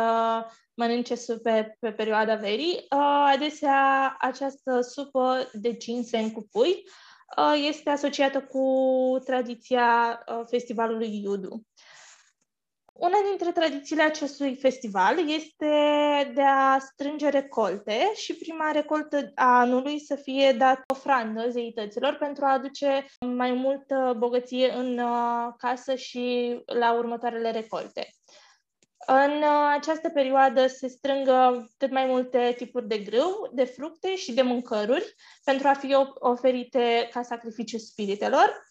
mănânce 0.74 1.14
supe 1.14 1.76
pe 1.80 1.92
perioada 1.92 2.34
verii, 2.34 2.84
adesea 3.32 4.16
această 4.18 4.80
supă 4.80 5.50
de 5.52 5.76
ginseng 5.76 6.32
cu 6.32 6.48
pui 6.50 6.84
este 7.68 7.90
asociată 7.90 8.42
cu 8.42 8.66
tradiția 9.24 10.18
festivalului 10.46 11.22
Yudu. 11.22 11.62
Una 13.02 13.18
dintre 13.28 13.52
tradițiile 13.52 14.02
acestui 14.02 14.56
festival 14.56 15.30
este 15.30 15.66
de 16.34 16.42
a 16.42 16.78
strânge 16.78 17.28
recolte 17.28 18.12
și 18.14 18.34
prima 18.34 18.70
recoltă 18.70 19.32
a 19.34 19.58
anului 19.58 20.00
să 20.00 20.14
fie 20.14 20.52
dată 20.52 20.82
ofrandă 20.86 21.48
zeităților 21.50 22.14
pentru 22.14 22.44
a 22.44 22.52
aduce 22.52 23.06
mai 23.20 23.52
multă 23.52 24.14
bogăție 24.18 24.72
în 24.72 24.98
uh, 24.98 25.52
casă 25.56 25.94
și 25.94 26.58
la 26.66 26.92
următoarele 26.92 27.50
recolte. 27.50 28.08
În 29.06 29.30
uh, 29.30 29.72
această 29.76 30.08
perioadă 30.08 30.66
se 30.66 30.88
strângă 30.88 31.68
cât 31.78 31.90
mai 31.90 32.06
multe 32.06 32.54
tipuri 32.56 32.88
de 32.88 32.98
grâu, 32.98 33.50
de 33.52 33.64
fructe 33.64 34.16
și 34.16 34.32
de 34.32 34.42
mâncăruri 34.42 35.14
pentru 35.44 35.68
a 35.68 35.72
fi 35.72 35.96
oferite 36.14 37.08
ca 37.12 37.22
sacrificiu 37.22 37.78
spiritelor. 37.78 38.66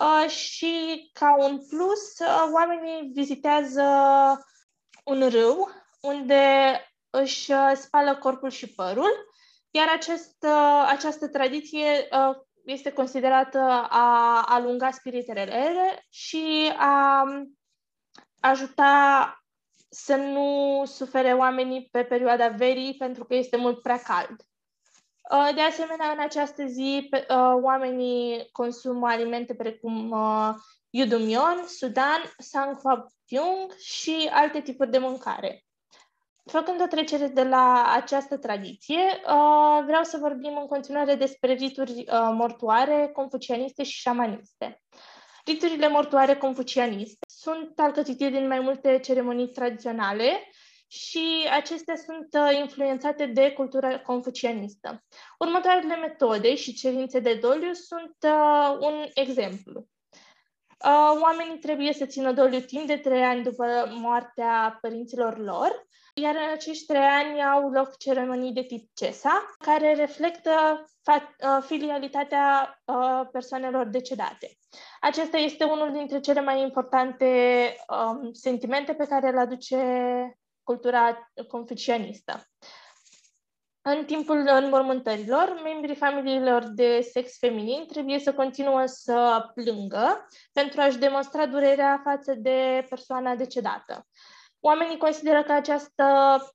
Uh, 0.00 0.30
și 0.30 1.10
ca 1.12 1.36
un 1.38 1.66
plus, 1.68 2.18
uh, 2.18 2.50
oamenii 2.52 3.10
vizitează 3.14 3.82
un 5.04 5.28
râu 5.28 5.68
unde 6.00 6.44
își 7.10 7.52
uh, 7.52 7.72
spală 7.74 8.16
corpul 8.16 8.50
și 8.50 8.74
părul, 8.74 9.10
iar 9.70 9.88
acest, 9.88 10.36
uh, 10.42 10.84
această 10.88 11.28
tradiție 11.28 12.08
uh, 12.10 12.36
este 12.64 12.92
considerată 12.92 13.58
a 13.88 14.42
alunga 14.46 14.90
spiritele 14.90 15.44
rele 15.44 16.06
și 16.08 16.72
a 16.76 17.24
ajuta 18.40 19.36
să 19.88 20.16
nu 20.16 20.82
sufere 20.86 21.32
oamenii 21.32 21.88
pe 21.90 22.04
perioada 22.04 22.48
verii 22.48 22.96
pentru 22.96 23.24
că 23.24 23.34
este 23.34 23.56
mult 23.56 23.82
prea 23.82 23.98
cald. 23.98 24.36
Uh, 25.32 25.54
de 25.54 25.60
asemenea, 25.60 26.10
în 26.10 26.18
această 26.20 26.66
zi, 26.66 27.08
uh, 27.12 27.52
oamenii 27.62 28.48
consumă 28.52 29.08
alimente 29.08 29.54
precum 29.54 30.10
uh, 30.10 30.54
yudumion, 30.90 31.64
sudan, 31.66 32.22
sangfapyung 32.38 33.76
și 33.78 34.30
alte 34.32 34.60
tipuri 34.60 34.90
de 34.90 34.98
mâncare. 34.98 35.64
Făcând 36.44 36.80
o 36.80 36.86
trecere 36.86 37.26
de 37.26 37.42
la 37.42 37.92
această 37.94 38.36
tradiție, 38.36 39.20
vreau 39.84 40.02
să 40.02 40.16
vorbim 40.20 40.56
în 40.56 40.66
continuare 40.66 41.14
despre 41.14 41.52
rituri 41.52 42.04
mortoare, 42.32 43.10
confucianiste 43.12 43.82
și 43.82 44.00
șamaniste. 44.00 44.82
Riturile 45.44 45.88
mortoare 45.88 46.36
confucianiste 46.36 47.26
sunt 47.28 47.72
alcătuite 47.78 48.28
din 48.28 48.46
mai 48.46 48.60
multe 48.60 48.98
ceremonii 48.98 49.48
tradiționale 49.48 50.30
și 50.92 51.48
acestea 51.50 51.96
sunt 51.96 52.28
uh, 52.32 52.58
influențate 52.58 53.26
de 53.26 53.52
cultura 53.52 54.00
confucianistă. 54.00 55.04
Următoarele 55.38 55.96
metode 55.96 56.54
și 56.54 56.74
cerințe 56.74 57.18
de 57.18 57.34
doliu 57.34 57.72
sunt 57.72 58.16
uh, 58.22 58.76
un 58.80 59.06
exemplu. 59.14 59.86
Uh, 60.84 61.20
oamenii 61.22 61.58
trebuie 61.58 61.92
să 61.92 62.06
țină 62.06 62.32
doliu 62.32 62.60
timp 62.60 62.86
de 62.86 62.96
trei 62.96 63.22
ani 63.22 63.42
după 63.42 63.64
moartea 63.90 64.78
părinților 64.80 65.38
lor, 65.38 65.86
iar 66.14 66.34
în 66.34 66.52
acești 66.52 66.86
trei 66.86 67.00
ani 67.00 67.42
au 67.42 67.70
loc 67.70 67.96
ceremonii 67.96 68.52
de 68.52 68.62
tip 68.62 68.90
CESA, 68.94 69.54
care 69.58 69.94
reflectă 69.94 70.84
fa- 70.86 71.36
uh, 71.38 71.62
filialitatea 71.66 72.78
uh, 72.84 73.28
persoanelor 73.30 73.86
decedate. 73.86 74.56
Acesta 75.00 75.36
este 75.36 75.64
unul 75.64 75.92
dintre 75.92 76.20
cele 76.20 76.40
mai 76.40 76.60
importante 76.60 77.26
um, 77.88 78.32
sentimente 78.32 78.94
pe 78.94 79.06
care 79.06 79.30
le 79.30 79.40
aduce 79.40 79.76
cultura 80.62 81.32
confucianistă. 81.48 82.46
În 83.84 84.04
timpul 84.04 84.48
înmormântărilor, 84.48 85.60
membrii 85.64 85.94
familiilor 85.94 86.64
de 86.64 87.00
sex 87.00 87.38
feminin 87.38 87.86
trebuie 87.86 88.18
să 88.18 88.34
continuă 88.34 88.86
să 88.86 89.50
plângă 89.54 90.26
pentru 90.52 90.80
a-și 90.80 90.98
demonstra 90.98 91.46
durerea 91.46 92.00
față 92.04 92.34
de 92.34 92.86
persoana 92.88 93.34
decedată. 93.34 94.06
Oamenii 94.64 94.96
consideră 94.96 95.42
că 95.42 95.52
această 95.52 96.04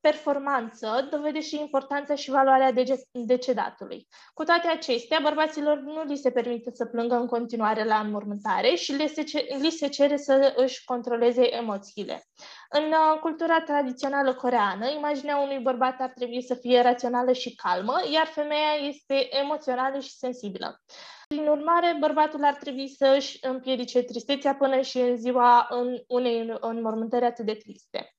performanță 0.02 1.08
dovedește 1.12 1.56
importanța 1.56 2.16
și 2.16 2.30
valoarea 2.30 2.74
decedatului. 3.12 4.08
Cu 4.34 4.44
toate 4.44 4.68
acestea, 4.68 5.20
bărbaților 5.24 5.78
nu 5.78 6.04
li 6.04 6.16
se 6.16 6.32
permite 6.32 6.72
să 6.74 6.86
plângă 6.86 7.16
în 7.16 7.28
continuare 7.28 7.84
la 7.84 8.00
înmormântare 8.00 8.76
și 8.76 8.92
li 8.92 9.08
se, 9.08 9.24
li 9.62 9.70
se 9.70 9.88
cere 9.88 10.18
să 10.18 10.54
își 10.56 10.84
controleze 10.84 11.56
emoțiile. 11.56 12.26
În 12.70 12.84
uh, 12.84 13.20
cultura 13.20 13.62
tradițională 13.62 14.34
coreană, 14.34 14.90
imaginea 14.90 15.38
unui 15.38 15.60
bărbat 15.60 16.02
ar 16.02 16.12
trebui 16.16 16.42
să 16.44 16.54
fie 16.56 16.82
rațională 16.82 17.32
și 17.32 17.56
calmă, 17.56 17.96
iar 18.14 18.26
femeia 18.26 18.74
este 18.88 19.38
emoțională 19.38 20.00
și 20.00 20.18
sensibilă. 20.18 20.82
Prin 21.28 21.48
urmare, 21.48 21.98
bărbatul 22.00 22.44
ar 22.44 22.56
trebui 22.56 22.88
să 22.88 23.14
își 23.18 23.38
împiedice 23.42 24.04
tristețea 24.04 24.56
până 24.56 24.82
și 24.82 24.98
în 24.98 25.18
ziua 25.18 25.68
în 25.70 26.04
unei 26.08 26.58
înmormântări 26.60 27.26
atât 27.26 27.46
de 27.46 27.54
triste. 27.54 28.16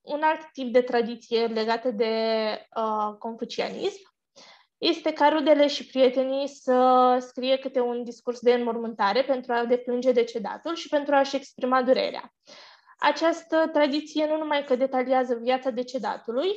Un 0.00 0.22
alt 0.22 0.52
tip 0.52 0.72
de 0.72 0.80
tradiție 0.80 1.46
legată 1.46 1.90
de 1.90 2.14
uh, 2.76 3.16
confucianism 3.18 4.10
este 4.78 5.12
ca 5.12 5.28
rudele 5.28 5.66
și 5.66 5.86
prietenii 5.86 6.48
să 6.48 7.16
scrie 7.20 7.58
câte 7.58 7.80
un 7.80 8.04
discurs 8.04 8.40
de 8.40 8.52
înmormântare 8.52 9.22
pentru 9.22 9.52
a 9.52 9.64
deplânge 9.64 10.12
decedatul 10.12 10.74
și 10.74 10.88
pentru 10.88 11.14
a-și 11.14 11.36
exprima 11.36 11.82
durerea. 11.82 12.34
Această 12.98 13.68
tradiție 13.72 14.26
nu 14.26 14.36
numai 14.36 14.64
că 14.64 14.76
detaliază 14.76 15.34
viața 15.34 15.70
decedatului, 15.70 16.50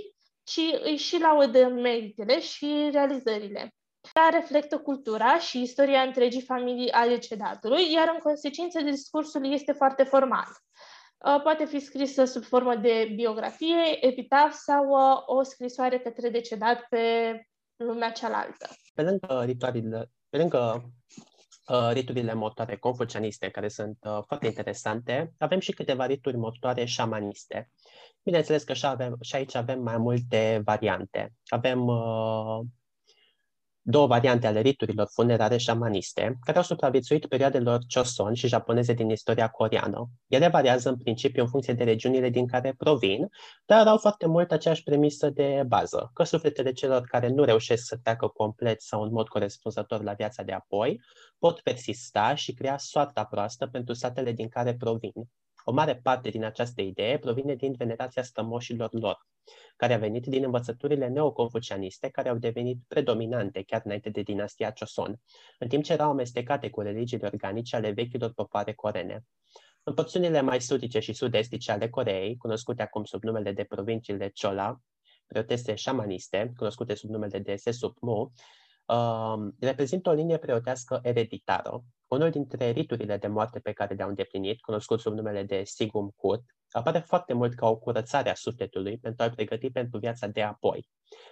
ci 0.43 0.59
îi 0.83 0.97
și 0.97 1.19
laudă 1.19 1.67
meritele 1.67 2.39
și 2.39 2.89
realizările. 2.91 3.73
Ea 4.13 4.39
reflectă 4.39 4.77
cultura 4.77 5.39
și 5.39 5.61
istoria 5.61 6.01
întregii 6.01 6.41
familii 6.41 6.91
ale 6.91 7.09
decedatului, 7.09 7.91
iar 7.91 8.09
în 8.13 8.19
consecință 8.19 8.81
discursul 8.81 9.51
este 9.51 9.71
foarte 9.71 10.03
formal. 10.03 10.47
Uh, 11.25 11.41
poate 11.43 11.65
fi 11.65 11.79
scrisă 11.79 12.25
sub 12.25 12.43
formă 12.43 12.75
de 12.75 13.11
biografie, 13.15 14.05
epitaf 14.05 14.53
sau 14.53 14.89
uh, 14.89 15.21
o 15.25 15.43
scrisoare 15.43 15.99
către 15.99 16.29
decedat 16.29 16.85
pe 16.89 16.99
lumea 17.75 18.11
cealaltă. 18.11 18.69
Pe 18.93 19.01
lângă 19.01 19.43
ritualile, 19.45 20.11
pe 20.29 20.37
lângă 20.37 20.91
uh, 21.67 21.89
riturile 21.91 22.33
mortoare 22.33 22.77
confucianiste, 22.77 23.49
care 23.49 23.67
sunt 23.67 23.97
uh, 24.01 24.19
foarte 24.27 24.45
interesante, 24.45 25.33
avem 25.37 25.59
și 25.59 25.71
câteva 25.71 26.05
rituri 26.05 26.37
mortoare 26.37 26.85
șamaniste. 26.85 27.69
Bineînțeles 28.23 28.63
că 28.63 28.73
și, 28.73 28.85
avem, 28.85 29.17
și 29.21 29.35
aici 29.35 29.55
avem 29.55 29.81
mai 29.81 29.97
multe 29.97 30.61
variante. 30.65 31.33
Avem 31.47 31.87
uh, 31.87 32.59
două 33.85 34.07
variante 34.07 34.47
ale 34.47 34.61
riturilor 34.61 35.07
funerare 35.13 35.57
șamaniste, 35.57 36.37
care 36.41 36.57
au 36.57 36.63
supraviețuit 36.63 37.25
perioadelor 37.25 37.79
Choson 37.93 38.33
și 38.33 38.47
japoneze 38.47 38.93
din 38.93 39.09
istoria 39.09 39.47
coreană. 39.47 40.09
Ele 40.27 40.47
variază 40.47 40.89
în 40.89 40.97
principiu 40.97 41.43
în 41.43 41.49
funcție 41.49 41.73
de 41.73 41.83
regiunile 41.83 42.29
din 42.29 42.47
care 42.47 42.73
provin, 42.77 43.29
dar 43.65 43.87
au 43.87 43.97
foarte 43.97 44.27
mult 44.27 44.51
aceeași 44.51 44.83
premisă 44.83 45.29
de 45.29 45.63
bază, 45.67 46.11
că 46.13 46.23
sufletele 46.23 46.71
celor 46.71 47.01
care 47.01 47.27
nu 47.27 47.43
reușesc 47.43 47.85
să 47.85 47.97
treacă 48.03 48.27
complet 48.27 48.81
sau 48.81 49.01
în 49.01 49.11
mod 49.11 49.27
corespunzător 49.27 50.03
la 50.03 50.13
viața 50.13 50.43
de 50.43 50.51
apoi 50.51 51.01
pot 51.39 51.59
persista 51.59 52.35
și 52.35 52.53
crea 52.53 52.77
soarta 52.77 53.23
proastă 53.23 53.67
pentru 53.67 53.93
satele 53.93 54.31
din 54.31 54.47
care 54.47 54.75
provin. 54.75 55.11
O 55.63 55.71
mare 55.71 55.95
parte 55.95 56.29
din 56.29 56.43
această 56.43 56.81
idee 56.81 57.17
provine 57.17 57.55
din 57.55 57.73
venerația 57.77 58.23
strămoșilor 58.23 58.89
lor, 58.91 59.17
care 59.75 59.93
a 59.93 59.97
venit 59.97 60.25
din 60.25 60.43
învățăturile 60.43 61.07
neoconfucianiste 61.07 62.09
care 62.09 62.29
au 62.29 62.37
devenit 62.37 62.77
predominante 62.87 63.63
chiar 63.63 63.81
înainte 63.85 64.09
de 64.09 64.21
dinastia 64.21 64.73
Joseon, 64.77 65.21
în 65.59 65.67
timp 65.67 65.83
ce 65.83 65.93
erau 65.93 66.09
amestecate 66.09 66.69
cu 66.69 66.81
religiile 66.81 67.27
organice 67.27 67.75
ale 67.75 67.91
vechilor 67.91 68.33
popoare 68.33 68.73
corene. 68.73 69.23
În 69.83 69.93
porțiunile 69.93 70.41
mai 70.41 70.61
sudice 70.61 70.99
și 70.99 71.13
sud-estice 71.13 71.71
ale 71.71 71.89
Coreei, 71.89 72.37
cunoscute 72.37 72.81
acum 72.81 73.03
sub 73.03 73.23
numele 73.23 73.51
de 73.51 73.63
provinciile 73.63 74.31
Chola, 74.41 74.77
preoteste 75.27 75.75
șamaniste, 75.75 76.51
cunoscute 76.57 76.93
sub 76.93 77.09
numele 77.09 77.39
de 77.39 77.55
Sesupmu, 77.55 78.33
uh, 78.85 79.53
reprezintă 79.59 80.09
o 80.09 80.13
linie 80.13 80.37
preotească 80.37 80.99
ereditară, 81.03 81.83
unul 82.07 82.29
dintre 82.29 82.69
riturile 82.69 83.17
de 83.17 83.27
moarte 83.27 83.59
pe 83.59 83.71
care 83.71 83.93
le-au 83.93 84.09
îndeplinit, 84.09 84.61
cunoscut 84.61 84.99
sub 84.99 85.13
numele 85.13 85.43
de 85.43 85.63
Sigum 85.63 86.13
Kut, 86.15 86.41
apare 86.71 86.99
foarte 86.99 87.33
mult 87.33 87.53
ca 87.55 87.67
o 87.67 87.77
curățare 87.77 88.29
a 88.29 88.33
sufletului 88.33 88.97
pentru 88.97 89.23
a-l 89.23 89.31
pregăti 89.31 89.71
pentru 89.71 89.99
viața 89.99 90.27
de 90.27 90.41
apoi. 90.41 90.87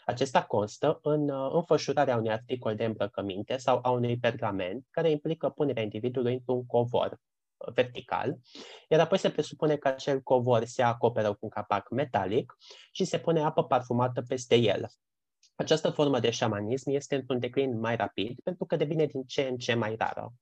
Acesta 0.05 0.43
constă 0.43 0.99
în 1.01 1.29
uh, 1.29 1.51
înfășurarea 1.53 2.15
unui 2.15 2.31
articol 2.31 2.75
de 2.75 2.85
îmbrăcăminte 2.85 3.57
sau 3.57 3.79
a 3.81 3.89
unui 3.89 4.19
pergament 4.19 4.87
care 4.89 5.09
implică 5.09 5.49
punerea 5.49 5.83
individului 5.83 6.33
într-un 6.33 6.65
covor 6.65 7.11
uh, 7.11 7.73
vertical, 7.73 8.37
iar 8.89 8.99
apoi 8.99 9.17
se 9.17 9.29
presupune 9.29 9.75
că 9.75 9.87
acel 9.87 10.21
covor 10.21 10.63
se 10.65 10.81
acoperă 10.83 11.29
cu 11.29 11.39
un 11.41 11.49
capac 11.49 11.89
metalic 11.89 12.57
și 12.91 13.05
se 13.05 13.19
pune 13.19 13.41
apă 13.41 13.63
parfumată 13.63 14.21
peste 14.21 14.55
el. 14.55 14.85
Această 15.55 15.89
formă 15.89 16.19
de 16.19 16.29
șamanism 16.29 16.89
este 16.89 17.15
într-un 17.15 17.39
declin 17.39 17.79
mai 17.79 17.95
rapid 17.95 18.39
pentru 18.43 18.65
că 18.65 18.75
devine 18.75 19.05
din 19.05 19.23
ce 19.23 19.41
în 19.41 19.57
ce 19.57 19.73
mai 19.73 19.95
rară. 19.95 20.33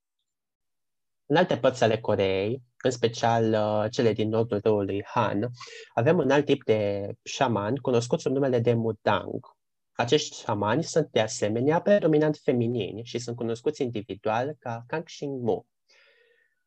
În 1.26 1.36
alte 1.36 1.58
părți 1.58 1.84
ale 1.84 2.00
Coreei, 2.00 2.62
în 2.84 2.92
special 2.92 3.54
uh, 3.54 3.92
cele 3.92 4.14
din 4.14 4.30
nordul 4.30 4.60
râului 4.64 5.04
Han, 5.06 5.50
avem 5.94 6.18
un 6.18 6.32
alt 6.32 6.46
tip 6.46 6.64
de 6.64 7.12
șaman 7.24 7.76
cunoscut 7.76 8.20
sub 8.20 8.32
numele 8.32 8.60
de 8.60 8.74
Mudang. 8.74 9.58
Acești 9.92 10.42
șamani 10.42 10.84
sunt 10.84 11.08
de 11.12 11.20
asemenea 11.20 11.82
predominant 11.82 12.38
feminini 12.38 13.04
și 13.04 13.20
sunt 13.20 13.36
cunoscuți 13.36 13.82
individual 13.82 14.56
ca 14.60 14.84
Kangxing 14.88 15.42
Mu. 15.42 15.66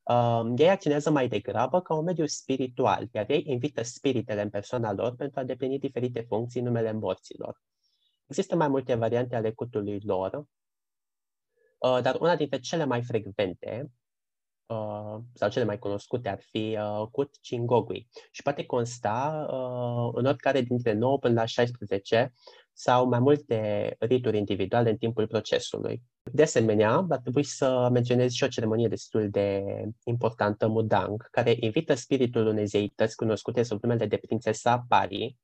Um, 0.02 0.54
ei 0.56 0.70
acționează 0.70 1.10
mai 1.10 1.28
degrabă 1.28 1.80
ca 1.80 1.94
un 1.94 2.04
mediu 2.04 2.26
spiritual, 2.26 3.08
iar 3.12 3.30
ei 3.30 3.42
invită 3.46 3.82
spiritele 3.82 4.42
în 4.42 4.50
persoana 4.50 4.92
lor 4.92 5.14
pentru 5.14 5.40
a 5.40 5.44
deplini 5.44 5.78
diferite 5.78 6.20
funcții 6.28 6.60
în 6.60 6.66
numele 6.66 6.92
morților. 6.92 7.60
Există 8.32 8.56
mai 8.56 8.68
multe 8.68 8.94
variante 8.94 9.36
ale 9.36 9.52
cultului 9.52 10.00
lor, 10.04 10.46
uh, 11.78 11.98
dar 12.02 12.16
una 12.20 12.36
dintre 12.36 12.58
cele 12.58 12.84
mai 12.84 13.02
frecvente 13.02 13.90
Uh, 14.72 15.18
sau 15.34 15.48
cele 15.48 15.64
mai 15.64 15.78
cunoscute 15.78 16.28
ar 16.28 16.40
fi 16.40 16.78
uh, 16.80 17.06
Kut 17.10 17.36
Chingogui 17.42 18.08
și 18.30 18.42
poate 18.42 18.64
consta 18.64 19.46
uh, 19.50 20.10
în 20.14 20.26
oricare 20.26 20.60
dintre 20.60 20.92
9 20.92 21.18
până 21.18 21.34
la 21.34 21.44
16 21.44 22.32
sau 22.72 23.08
mai 23.08 23.18
multe 23.18 23.96
rituri 23.98 24.38
individuale 24.38 24.90
în 24.90 24.96
timpul 24.96 25.26
procesului. 25.26 26.02
De 26.32 26.42
asemenea, 26.42 27.06
ar 27.10 27.18
trebui 27.18 27.42
să 27.42 27.88
menționez 27.92 28.32
și 28.32 28.44
o 28.44 28.48
ceremonie 28.48 28.88
destul 28.88 29.30
de 29.30 29.62
importantă, 30.04 30.68
Mudang, 30.68 31.28
care 31.30 31.56
invită 31.60 31.94
spiritul 31.94 32.46
unei 32.46 32.66
zeități 32.66 33.16
cunoscute 33.16 33.62
sub 33.62 33.82
numele 33.82 34.06
de 34.06 34.16
prințesa 34.16 34.84
Pari, 34.88 35.36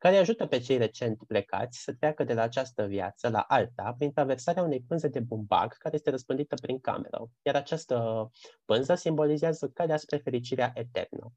care 0.00 0.16
ajută 0.16 0.46
pe 0.46 0.58
cei 0.58 0.76
recent 0.76 1.24
plecați 1.26 1.82
să 1.82 1.92
treacă 1.92 2.24
de 2.24 2.34
la 2.34 2.42
această 2.42 2.84
viață 2.84 3.28
la 3.28 3.40
alta 3.40 3.94
prin 3.98 4.12
traversarea 4.12 4.62
unei 4.62 4.80
pânze 4.88 5.08
de 5.08 5.20
bumbac 5.20 5.76
care 5.76 5.94
este 5.94 6.10
răspândită 6.10 6.54
prin 6.54 6.80
cameră, 6.80 7.30
iar 7.42 7.54
această 7.54 8.30
pânză 8.64 8.94
simbolizează 8.94 9.68
calea 9.68 9.96
spre 9.96 10.16
fericirea 10.16 10.72
eternă. 10.74 11.32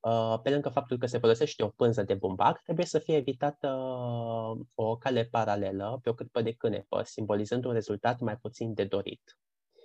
Uh, 0.00 0.40
pe 0.42 0.50
lângă 0.50 0.68
faptul 0.68 0.98
că 0.98 1.06
se 1.06 1.18
folosește 1.18 1.62
o 1.62 1.68
pânză 1.68 2.02
de 2.02 2.14
bumbac, 2.14 2.62
trebuie 2.62 2.86
să 2.86 2.98
fie 2.98 3.16
evitată 3.16 3.68
uh, 3.68 4.66
o 4.74 4.96
cale 4.96 5.24
paralelă 5.24 5.98
pe 6.02 6.10
o 6.10 6.14
cârpă 6.14 6.42
de 6.42 6.52
cânepă, 6.52 7.02
simbolizând 7.02 7.64
un 7.64 7.72
rezultat 7.72 8.20
mai 8.20 8.36
puțin 8.36 8.74
de 8.74 8.84
dorit. 8.84 9.38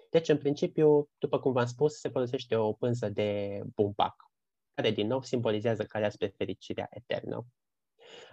Deci, 0.10 0.30
în 0.30 0.38
principiu, 0.38 1.10
după 1.18 1.40
cum 1.40 1.52
v-am 1.52 1.66
spus, 1.66 2.00
se 2.00 2.10
folosește 2.10 2.56
o 2.56 2.74
pânză 2.74 3.10
de 3.10 3.62
bumbac, 3.76 4.16
care 4.76 4.92
din 4.92 5.08
nou 5.08 5.22
simbolizează 5.22 5.84
calea 5.84 6.10
spre 6.10 6.28
fericirea 6.28 6.88
eternă. 6.90 7.46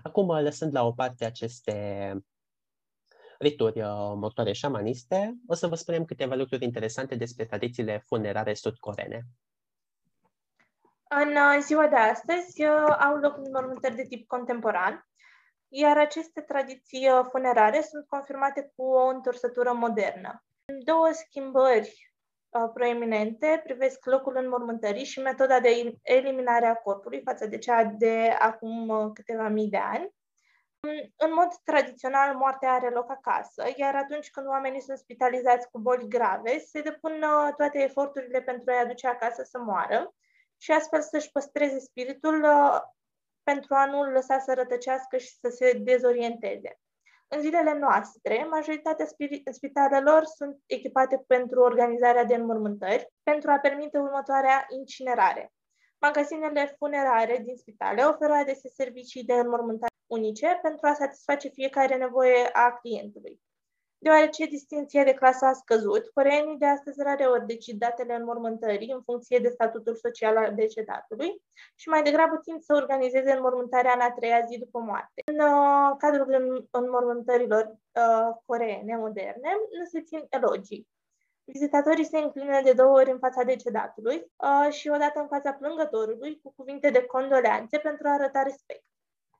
Acum, 0.02 0.30
lăsând 0.30 0.75
la 0.75 0.87
o 0.87 0.92
parte 0.92 1.25
aceste 1.25 2.16
rituri 3.38 3.80
uh, 3.80 4.12
mortoare 4.14 4.52
șamaniste, 4.52 5.34
o 5.46 5.54
să 5.54 5.66
vă 5.66 5.75
spunem 5.75 6.04
câteva 6.04 6.34
lucruri 6.34 6.64
interesante 6.64 7.14
despre 7.14 7.44
tradițiile 7.44 7.99
funerare 7.99 8.54
sudcorene. 8.54 9.26
În 11.08 11.28
uh, 11.28 11.58
ziua 11.61 11.88
de 11.88 11.96
astăzi 11.96 12.64
uh, 12.64 12.96
au 13.00 13.16
loc 13.16 13.37
înmormântări 13.37 13.94
de 13.94 14.06
tip 14.06 14.26
contemporan, 14.26 15.06
iar 15.68 15.99
aceste 15.99 16.40
tradiții 16.40 17.08
uh, 17.08 17.26
funerare 17.30 17.80
sunt 17.80 18.06
confirmate 18.06 18.72
cu 18.76 18.82
o 18.82 19.06
întorsătură 19.06 19.72
modernă. 19.72 20.44
Două 20.84 21.11
schimbări 21.12 22.12
proeminente 22.75 23.61
privesc 23.64 24.04
locul 24.04 24.37
înmormântării 24.37 25.04
și 25.04 25.21
metoda 25.21 25.61
de 25.61 25.99
eliminare 26.02 26.66
a 26.66 26.75
corpului 26.75 27.23
față 27.25 27.47
de 27.47 27.59
cea 27.59 27.85
de 27.85 28.37
acum 28.38 29.11
câteva 29.12 29.49
mii 29.49 29.68
de 29.68 29.76
ani. 29.76 30.14
În 31.16 31.32
mod 31.35 31.49
tradițional, 31.64 32.37
moartea 32.37 32.73
are 32.73 32.90
loc 32.90 33.11
acasă, 33.11 33.64
iar 33.76 33.94
atunci 33.94 34.30
când 34.30 34.47
oamenii 34.47 34.80
sunt 34.80 34.99
spitalizați 34.99 35.71
cu 35.71 35.78
boli 35.78 36.09
grave, 36.09 36.59
se 36.59 36.80
depun 36.80 37.25
toate 37.56 37.82
eforturile 37.82 38.42
pentru 38.42 38.71
a-i 38.71 38.80
aduce 38.80 39.06
acasă 39.06 39.42
să 39.42 39.59
moară, 39.59 40.14
și 40.62 40.71
astfel 40.73 41.02
să-și 41.02 41.30
păstreze 41.30 41.78
spiritul 41.78 42.42
uh, 42.42 42.80
pentru 43.42 43.75
a 43.75 43.87
nu-l 43.87 44.09
lăsa 44.09 44.38
să 44.38 44.54
rătăcească 44.54 45.16
și 45.16 45.38
să 45.40 45.49
se 45.49 45.73
dezorienteze. 45.73 46.80
În 47.34 47.40
zilele 47.40 47.78
noastre, 47.78 48.46
majoritatea 48.50 49.06
spitalelor 49.50 50.24
sunt 50.24 50.56
echipate 50.66 51.24
pentru 51.26 51.60
organizarea 51.60 52.24
de 52.24 52.34
înmormântări, 52.34 53.12
pentru 53.22 53.50
a 53.50 53.58
permite 53.58 53.98
următoarea 53.98 54.66
incinerare. 54.78 55.52
Magazinele 56.00 56.74
funerare 56.78 57.40
din 57.44 57.56
spitale 57.56 58.02
oferă 58.02 58.32
adesea 58.32 58.70
servicii 58.74 59.24
de 59.24 59.32
înmormântare 59.32 59.94
unice 60.06 60.58
pentru 60.62 60.86
a 60.86 60.94
satisface 60.94 61.48
fiecare 61.48 61.96
nevoie 61.96 62.48
a 62.52 62.72
clientului. 62.72 63.40
Deoarece 64.02 64.47
distinția 64.47 65.04
de 65.04 65.14
clasă 65.14 65.44
a 65.44 65.52
scăzut, 65.52 66.09
coreenii 66.14 66.59
de 66.59 66.66
astăzi 66.66 67.02
rareori 67.02 67.47
decid 67.47 67.78
datele 67.78 68.14
înmormântării 68.14 68.90
în 68.90 69.02
funcție 69.02 69.38
de 69.38 69.49
statutul 69.49 69.94
social 69.94 70.37
al 70.37 70.54
decedatului 70.54 71.42
și 71.75 71.88
mai 71.88 72.02
degrabă 72.02 72.37
tind 72.37 72.62
să 72.62 72.75
organizeze 72.75 73.32
înmormântarea 73.32 73.92
în 73.92 74.00
a 74.00 74.11
treia 74.11 74.44
zi 74.49 74.59
după 74.59 74.78
moarte. 74.78 75.23
În 75.25 75.38
uh, 75.38 75.94
cadrul 75.99 76.68
înmormântărilor 76.71 77.76
uh, 77.92 78.37
coreene 78.47 78.97
moderne 78.97 79.50
nu 79.78 79.85
se 79.85 80.02
țin 80.02 80.26
elogii. 80.28 80.88
Vizitatorii 81.44 82.04
se 82.04 82.18
înclină 82.18 82.61
de 82.62 82.73
două 82.73 82.92
ori 82.99 83.11
în 83.11 83.18
fața 83.18 83.42
decedatului 83.42 84.16
uh, 84.37 84.73
și 84.73 84.88
odată 84.88 85.21
în 85.21 85.28
fața 85.28 85.52
plângătorului 85.52 86.40
cu 86.42 86.52
cuvinte 86.56 86.90
de 86.90 87.02
condoleanțe 87.04 87.78
pentru 87.78 88.09
a 88.09 88.12
arăta 88.12 88.42
respect. 88.42 88.85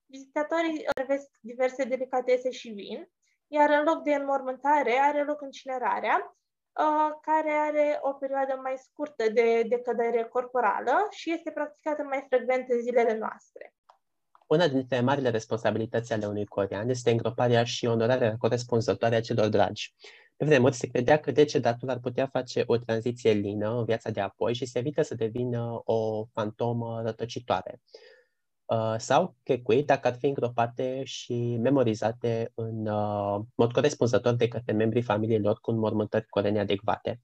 Vizitatorii 0.07 0.85
vesc 1.07 1.29
diverse 1.41 1.85
delicatese 1.85 2.51
și 2.51 2.69
vin, 2.69 3.09
iar 3.57 3.71
în 3.79 3.85
loc 3.85 4.03
de 4.03 4.15
înmormântare 4.15 4.95
are 5.09 5.25
loc 5.25 5.41
incinerarea, 5.43 6.17
uh, 6.83 7.11
care 7.29 7.53
are 7.69 7.99
o 8.01 8.13
perioadă 8.13 8.61
mai 8.63 8.75
scurtă 8.77 9.25
de 9.39 9.63
decădere 9.69 10.23
corporală 10.25 10.95
și 11.11 11.33
este 11.33 11.51
practicată 11.51 12.03
mai 12.03 12.25
frecvent 12.29 12.65
în 12.69 12.81
zilele 12.81 13.17
noastre. 13.19 13.75
Una 14.47 14.69
dintre 14.69 15.01
marile 15.01 15.31
responsabilități 15.31 16.13
ale 16.13 16.27
unui 16.27 16.47
corean 16.47 16.89
este 16.89 17.11
îngroparea 17.11 17.65
și 17.65 17.87
onorarea 17.87 18.37
corespunzătoare 18.39 19.15
a 19.15 19.21
celor 19.21 19.49
dragi. 19.49 19.95
Pe 20.37 20.45
vremuri 20.45 20.75
se 20.75 20.87
credea 20.87 21.21
că 21.21 21.31
decedatul 21.31 21.91
ar 21.91 21.99
putea 21.99 22.27
face 22.27 22.63
o 22.67 22.77
tranziție 22.77 23.33
lină 23.33 23.79
în 23.79 23.85
viața 23.85 24.11
de 24.11 24.21
apoi 24.21 24.55
și 24.55 24.67
se 24.67 24.79
evită 24.79 25.03
să 25.03 25.15
devină 25.15 25.83
o 25.85 26.25
fantomă 26.33 27.03
rătăcitoare. 27.05 27.81
Uh, 28.73 28.95
sau 28.99 29.37
checui 29.43 29.85
dacă 29.85 30.09
ar 30.09 30.15
fi 30.15 30.27
îngropate 30.27 31.05
și 31.05 31.57
memorizate 31.61 32.53
în 32.55 32.87
uh, 32.87 33.41
mod 33.55 33.73
corespunzător 33.73 34.35
de 34.35 34.49
către 34.49 34.73
membrii 34.73 35.03
familiei 35.03 35.41
lor 35.41 35.59
cu 35.61 35.71
înmormântări 35.71 36.27
corene 36.27 36.61
adecvate. 36.61 37.21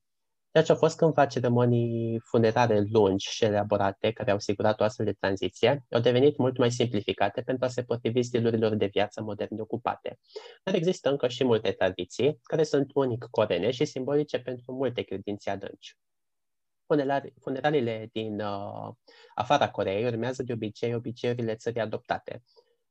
Ceea 0.52 0.64
ce 0.64 0.72
au 0.72 0.78
fost 0.78 0.96
cândva 0.96 1.26
ceremonii 1.26 2.20
funerare 2.24 2.84
lungi 2.90 3.28
și 3.30 3.44
elaborate, 3.44 4.12
care 4.12 4.30
au 4.30 4.38
sigurat 4.38 4.80
o 4.80 4.84
astfel 4.84 5.04
de 5.04 5.12
tranziție, 5.12 5.86
au 5.90 6.00
devenit 6.00 6.36
mult 6.36 6.58
mai 6.58 6.70
simplificate 6.70 7.40
pentru 7.40 7.64
a 7.64 7.68
se 7.68 7.82
potrivi 7.82 8.22
stilurilor 8.22 8.74
de 8.74 8.86
viață 8.86 9.22
moderne 9.22 9.60
ocupate. 9.60 10.18
Dar 10.64 10.74
există 10.74 11.10
încă 11.10 11.28
și 11.28 11.44
multe 11.44 11.70
tradiții, 11.70 12.38
care 12.42 12.62
sunt 12.62 12.90
unic 12.94 13.26
corene 13.30 13.70
și 13.70 13.84
simbolice 13.84 14.38
pentru 14.38 14.72
multe 14.72 15.02
credințe 15.02 15.50
adânci 15.50 15.96
funeraliile 17.40 18.08
din 18.12 18.40
uh, 18.40 18.88
afara 19.34 19.70
Coreei 19.70 20.06
urmează 20.06 20.42
de 20.42 20.52
obicei 20.52 20.94
obiceiurile 20.94 21.54
țării 21.54 21.80
adoptate, 21.80 22.42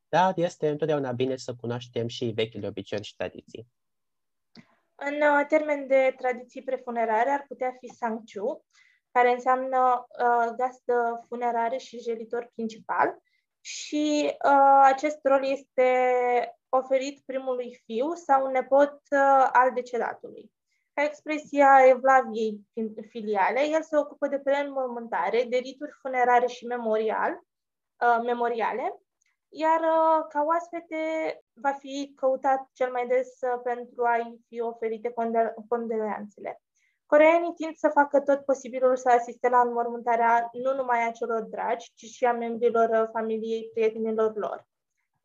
dar 0.09 0.33
este 0.35 0.69
întotdeauna 0.69 1.11
bine 1.11 1.35
să 1.35 1.55
cunoaștem 1.55 2.07
și 2.07 2.25
vechile 2.25 2.67
obiceiuri 2.67 3.07
și 3.07 3.15
tradiții. 3.15 3.67
În 4.95 5.13
uh, 5.13 5.45
termen 5.47 5.87
de 5.87 6.13
tradiții 6.17 6.63
prefunerare 6.63 7.29
ar 7.29 7.45
putea 7.47 7.75
fi 7.79 7.87
Sangchu, 7.87 8.65
care 9.11 9.31
înseamnă 9.31 10.07
uh, 10.09 10.53
gazdă 10.57 11.25
funerare 11.27 11.77
și 11.77 11.99
jelitor 11.99 12.51
principal 12.55 13.17
și 13.61 14.35
uh, 14.45 14.81
acest 14.83 15.19
rol 15.23 15.43
este 15.43 15.89
oferit 16.69 17.21
primului 17.25 17.81
fiu 17.85 18.13
sau 18.13 18.51
nepot 18.51 18.91
uh, 19.11 19.49
al 19.51 19.71
decedatului. 19.73 20.51
Ca 20.97 21.03
expresia 21.03 21.87
Evlaviei 21.87 22.61
filiale, 23.09 23.61
el 23.67 23.81
se 23.81 23.97
ocupă 23.97 24.27
de 24.27 24.39
preînmormântare, 24.39 25.45
de 25.49 25.57
rituri 25.57 25.91
funerare 26.01 26.47
și 26.47 26.65
memorial, 26.65 27.31
uh, 27.31 28.23
memoriale, 28.23 29.01
iar 29.49 29.79
uh, 29.79 30.25
ca 30.29 30.43
oaspete 30.45 30.97
va 31.53 31.71
fi 31.71 32.13
căutat 32.15 32.69
cel 32.73 32.91
mai 32.91 33.07
des 33.07 33.27
uh, 33.41 33.59
pentru 33.63 34.03
a-i 34.03 34.39
fi 34.47 34.61
oferite 34.61 35.13
condoleanțele. 35.69 36.61
Coreenii 37.05 37.53
tind 37.53 37.75
să 37.75 37.89
facă 37.93 38.21
tot 38.21 38.45
posibilul 38.45 38.95
să 38.95 39.09
asiste 39.09 39.49
la 39.49 39.59
înmormântarea 39.59 40.49
nu 40.51 40.73
numai 40.73 41.07
a 41.07 41.11
celor 41.11 41.41
dragi, 41.41 41.91
ci 41.95 42.05
și 42.05 42.25
a 42.25 42.33
membrilor 42.33 42.89
uh, 42.89 43.09
familiei 43.11 43.69
prietenilor 43.73 44.35
lor. 44.35 44.67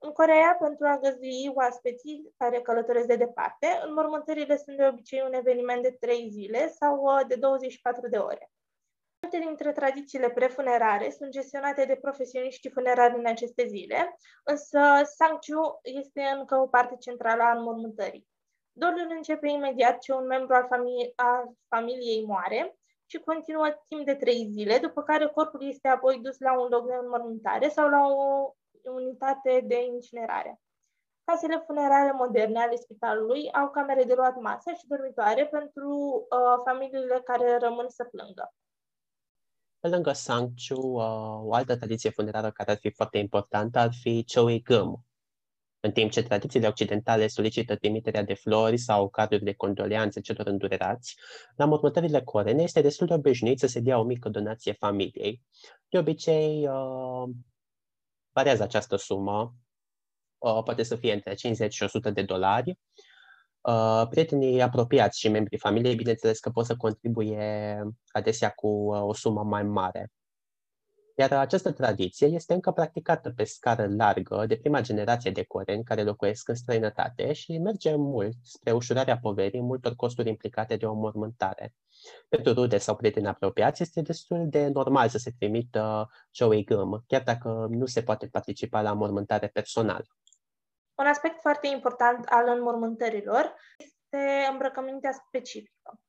În 0.04 0.12
Coreea, 0.12 0.56
pentru 0.60 0.86
a 0.86 0.98
găzdui 0.98 1.50
oaspeții 1.54 2.34
care 2.36 2.60
călătoresc 2.60 3.06
de 3.06 3.16
departe, 3.16 3.66
înmormântările 3.86 4.56
sunt 4.56 4.76
de 4.76 4.86
obicei 4.86 5.22
un 5.26 5.32
eveniment 5.32 5.82
de 5.82 5.96
3 6.00 6.28
zile 6.30 6.68
sau 6.68 7.02
uh, 7.02 7.20
de 7.28 7.34
24 7.34 8.08
de 8.08 8.16
ore. 8.16 8.50
Multe 9.20 9.38
dintre 9.38 9.72
tradițiile 9.72 10.30
prefunerare 10.30 11.10
sunt 11.10 11.30
gestionate 11.30 11.84
de 11.84 11.94
profesioniștii 11.94 12.70
funerari 12.70 13.18
în 13.18 13.26
aceste 13.26 13.66
zile, 13.66 14.16
însă 14.44 14.80
Sangchu 15.04 15.80
este 15.82 16.22
încă 16.22 16.56
o 16.56 16.66
parte 16.66 16.96
centrală 16.96 17.42
a 17.42 17.56
înmormântării. 17.56 18.28
Doliul 18.72 19.10
începe 19.10 19.48
imediat 19.48 19.98
ce 19.98 20.12
un 20.12 20.26
membru 20.26 20.54
al, 20.54 20.66
famili- 20.66 21.12
al 21.16 21.52
familiei 21.68 22.24
moare 22.24 22.76
și 23.06 23.18
continuă 23.18 23.84
timp 23.88 24.04
de 24.04 24.14
trei 24.14 24.48
zile, 24.50 24.78
după 24.78 25.02
care 25.02 25.26
corpul 25.26 25.68
este 25.68 25.88
apoi 25.88 26.18
dus 26.22 26.38
la 26.38 26.60
un 26.60 26.68
loc 26.68 26.86
de 26.86 26.94
înmormântare 26.94 27.68
sau 27.68 27.88
la 27.88 28.06
o 28.06 28.54
unitate 28.88 29.64
de 29.66 29.84
incinerare. 29.84 30.60
Casele 31.24 31.62
funerare 31.66 32.12
moderne 32.12 32.58
ale 32.58 32.76
spitalului 32.76 33.50
au 33.52 33.70
camere 33.70 34.04
de 34.04 34.14
luat 34.14 34.40
masă 34.40 34.70
și 34.78 34.86
dormitoare 34.86 35.46
pentru 35.46 35.90
uh, 36.30 36.62
familiile 36.64 37.20
care 37.24 37.58
rămân 37.58 37.88
să 37.88 38.04
plângă. 38.04 38.54
Pe 39.80 39.88
lângă 39.88 40.12
Sangchu, 40.12 40.74
uh, 40.74 41.40
o 41.44 41.54
altă 41.54 41.76
tradiție 41.76 42.10
funerară 42.10 42.50
care 42.50 42.70
ar 42.70 42.76
fi 42.76 42.90
foarte 42.90 43.18
importantă 43.18 43.78
ar 43.78 43.90
fi 44.00 44.24
Choi 44.34 44.62
Gum. 44.62 45.06
În 45.84 45.92
timp 45.92 46.10
ce 46.10 46.22
tradițiile 46.22 46.66
occidentale 46.66 47.26
solicită 47.26 47.76
trimiterea 47.76 48.22
de 48.22 48.34
flori 48.34 48.76
sau 48.76 49.08
carduri 49.08 49.44
de 49.44 49.54
condoleanțe 49.54 50.20
celor 50.20 50.46
îndurerați, 50.46 51.16
la 51.56 51.64
mormântările 51.64 52.22
corene 52.22 52.62
este 52.62 52.80
destul 52.80 53.06
de 53.06 53.14
obișnuit 53.14 53.58
să 53.58 53.66
se 53.66 53.80
dea 53.80 53.98
o 53.98 54.02
mică 54.02 54.28
donație 54.28 54.72
familiei. 54.72 55.42
De 55.88 55.98
obicei, 55.98 56.68
uh, 56.68 57.28
variază 58.32 58.62
această 58.62 58.96
sumă, 58.96 59.54
uh, 60.38 60.62
poate 60.64 60.82
să 60.82 60.96
fie 60.96 61.12
între 61.12 61.34
50 61.34 61.74
și 61.74 61.82
100 61.82 62.10
de 62.10 62.22
dolari. 62.22 62.78
Uh, 63.60 64.06
prietenii 64.08 64.62
apropiați 64.62 65.18
și 65.18 65.28
membrii 65.28 65.58
familiei, 65.58 65.94
bineînțeles 65.94 66.38
că 66.38 66.50
pot 66.50 66.64
să 66.66 66.76
contribuie 66.76 67.82
adesea 68.12 68.50
cu 68.50 68.68
uh, 68.68 69.02
o 69.02 69.14
sumă 69.14 69.42
mai 69.42 69.62
mare. 69.62 70.10
Iar 71.16 71.32
această 71.32 71.72
tradiție 71.72 72.26
este 72.26 72.54
încă 72.54 72.70
practicată 72.70 73.30
pe 73.30 73.44
scară 73.44 73.86
largă 73.96 74.44
de 74.46 74.56
prima 74.56 74.80
generație 74.80 75.30
de 75.30 75.42
coreni 75.44 75.84
care 75.84 76.02
locuiesc 76.02 76.48
în 76.48 76.54
străinătate 76.54 77.32
și 77.32 77.58
merge 77.58 77.94
mult 77.94 78.34
spre 78.42 78.72
ușurarea 78.72 79.18
poverii 79.18 79.60
multor 79.60 79.94
costuri 79.94 80.28
implicate 80.28 80.76
de 80.76 80.86
o 80.86 80.94
mormântare. 80.94 81.74
Pentru 82.28 82.52
rude 82.52 82.78
sau 82.78 82.96
prieteni 82.96 83.26
apropiați 83.26 83.82
este 83.82 84.00
destul 84.00 84.48
de 84.48 84.68
normal 84.68 85.08
să 85.08 85.18
se 85.18 85.30
trimită 85.38 86.10
Joey 86.30 86.64
Gâm, 86.64 87.04
chiar 87.06 87.22
dacă 87.22 87.66
nu 87.70 87.86
se 87.86 88.02
poate 88.02 88.26
participa 88.26 88.80
la 88.80 88.92
mormântare 88.92 89.46
personală. 89.48 90.06
Un 90.94 91.06
aspect 91.06 91.40
foarte 91.40 91.66
important 91.66 92.26
al 92.28 92.48
înmormântărilor 92.56 93.54
este 93.78 94.48
îmbrăcămintea 94.50 95.12
specifică. 95.12 96.00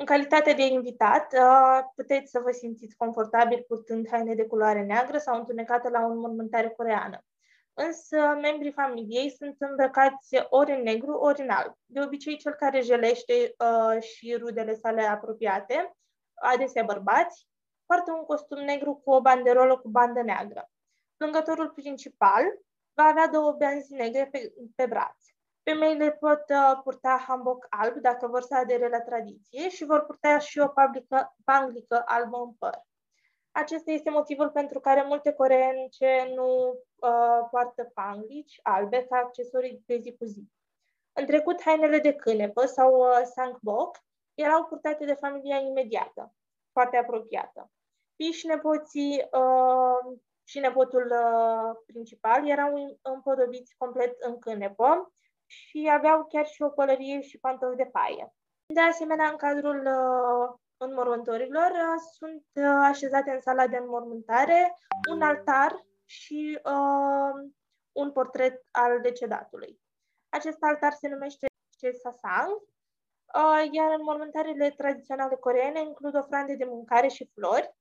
În 0.00 0.06
calitate 0.06 0.52
de 0.52 0.62
invitat, 0.66 1.32
uh, 1.32 1.80
puteți 1.94 2.30
să 2.30 2.40
vă 2.40 2.50
simțiți 2.50 2.96
confortabil 2.96 3.64
purtând 3.68 4.08
haine 4.10 4.34
de 4.34 4.46
culoare 4.46 4.82
neagră 4.82 5.18
sau 5.18 5.38
întunecată 5.38 5.88
la 5.88 6.00
o 6.00 6.10
înmormântare 6.10 6.68
coreană. 6.68 7.24
Însă, 7.74 8.16
membrii 8.40 8.72
familiei 8.72 9.30
sunt 9.30 9.56
îmbrăcați 9.58 10.36
ori 10.48 10.72
în 10.72 10.82
negru, 10.82 11.12
ori 11.12 11.40
în 11.40 11.50
alb. 11.50 11.74
De 11.84 12.00
obicei, 12.00 12.36
cel 12.36 12.52
care 12.52 12.80
jelește 12.80 13.54
uh, 13.58 14.02
și 14.02 14.34
rudele 14.34 14.74
sale 14.74 15.02
apropiate, 15.02 15.96
adesea 16.34 16.82
bărbați, 16.82 17.46
poartă 17.86 18.12
un 18.12 18.24
costum 18.24 18.58
negru 18.58 18.94
cu 18.94 19.10
o 19.10 19.20
banderolă 19.20 19.78
cu 19.78 19.88
bandă 19.88 20.22
neagră. 20.22 20.70
Plângătorul 21.16 21.70
principal 21.70 22.44
va 22.92 23.04
avea 23.04 23.28
două 23.28 23.52
benzi 23.52 23.94
negre 23.94 24.28
pe, 24.32 24.52
pe 24.74 24.86
braț. 24.86 25.24
Femeile 25.68 26.10
pot 26.12 26.44
uh, 26.48 26.80
purta 26.82 27.24
hamboc 27.26 27.66
alb 27.70 27.94
dacă 27.96 28.26
vor 28.26 28.42
să 28.42 28.54
adere 28.54 28.88
la 28.88 29.00
tradiție 29.00 29.68
și 29.68 29.84
vor 29.84 30.04
purta 30.04 30.38
și 30.38 30.58
o 30.58 30.68
pablică, 30.68 31.36
panglică 31.44 32.02
albă 32.06 32.36
în 32.36 32.52
păr. 32.52 32.82
Acesta 33.50 33.90
este 33.90 34.10
motivul 34.10 34.50
pentru 34.50 34.80
care 34.80 35.02
multe 35.02 35.32
coreence 35.32 36.32
nu 36.34 36.68
uh, 36.68 37.48
poartă 37.50 37.90
panglici 37.94 38.60
albe 38.62 39.06
ca 39.10 39.16
accesorii 39.16 39.82
de 39.86 39.98
zi 39.98 40.16
cu 40.16 40.24
zi. 40.24 40.48
În 41.12 41.26
trecut, 41.26 41.62
hainele 41.62 41.98
de 41.98 42.14
cânepă 42.14 42.66
sau 42.66 42.94
uh, 42.98 43.20
sangbok 43.34 43.98
erau 44.34 44.64
purtate 44.64 45.04
de 45.04 45.14
familia 45.14 45.56
imediată, 45.56 46.34
foarte 46.72 46.96
apropiată. 46.96 47.70
Fii 48.16 48.32
și 48.32 48.46
nepoții 48.46 49.28
uh, 49.32 50.16
și 50.44 50.58
nepotul 50.58 51.12
uh, 51.12 51.76
principal 51.86 52.48
erau 52.48 52.98
împodobiți 53.02 53.74
complet 53.76 54.16
în 54.20 54.38
cânepă 54.38 55.12
și 55.48 55.88
aveau 55.92 56.24
chiar 56.24 56.46
și 56.46 56.62
o 56.62 56.68
pălărie 56.68 57.20
și 57.20 57.38
pantofi 57.38 57.76
de 57.76 57.84
paie. 57.92 58.32
De 58.66 58.80
asemenea, 58.80 59.28
în 59.28 59.36
cadrul 59.36 59.86
uh, 59.86 60.58
înmormântărilor 60.76 61.70
uh, 61.70 62.00
sunt 62.16 62.44
uh, 62.52 62.64
așezate 62.64 63.30
în 63.30 63.40
sala 63.40 63.66
de 63.66 63.76
înmormântare 63.76 64.74
un 65.10 65.22
altar 65.22 65.86
și 66.04 66.60
uh, 66.64 67.50
un 67.92 68.12
portret 68.12 68.66
al 68.70 69.00
decedatului. 69.00 69.80
Acest 70.28 70.58
altar 70.60 70.92
se 70.92 71.08
numește 71.08 71.46
Chesasang, 71.76 72.50
uh, 73.34 73.68
iar 73.72 73.94
înmormântările 73.98 74.70
tradiționale 74.70 75.36
coreene 75.36 75.80
includ 75.80 76.16
ofrande 76.16 76.54
de 76.54 76.64
mâncare 76.64 77.08
și 77.08 77.30
flori 77.34 77.76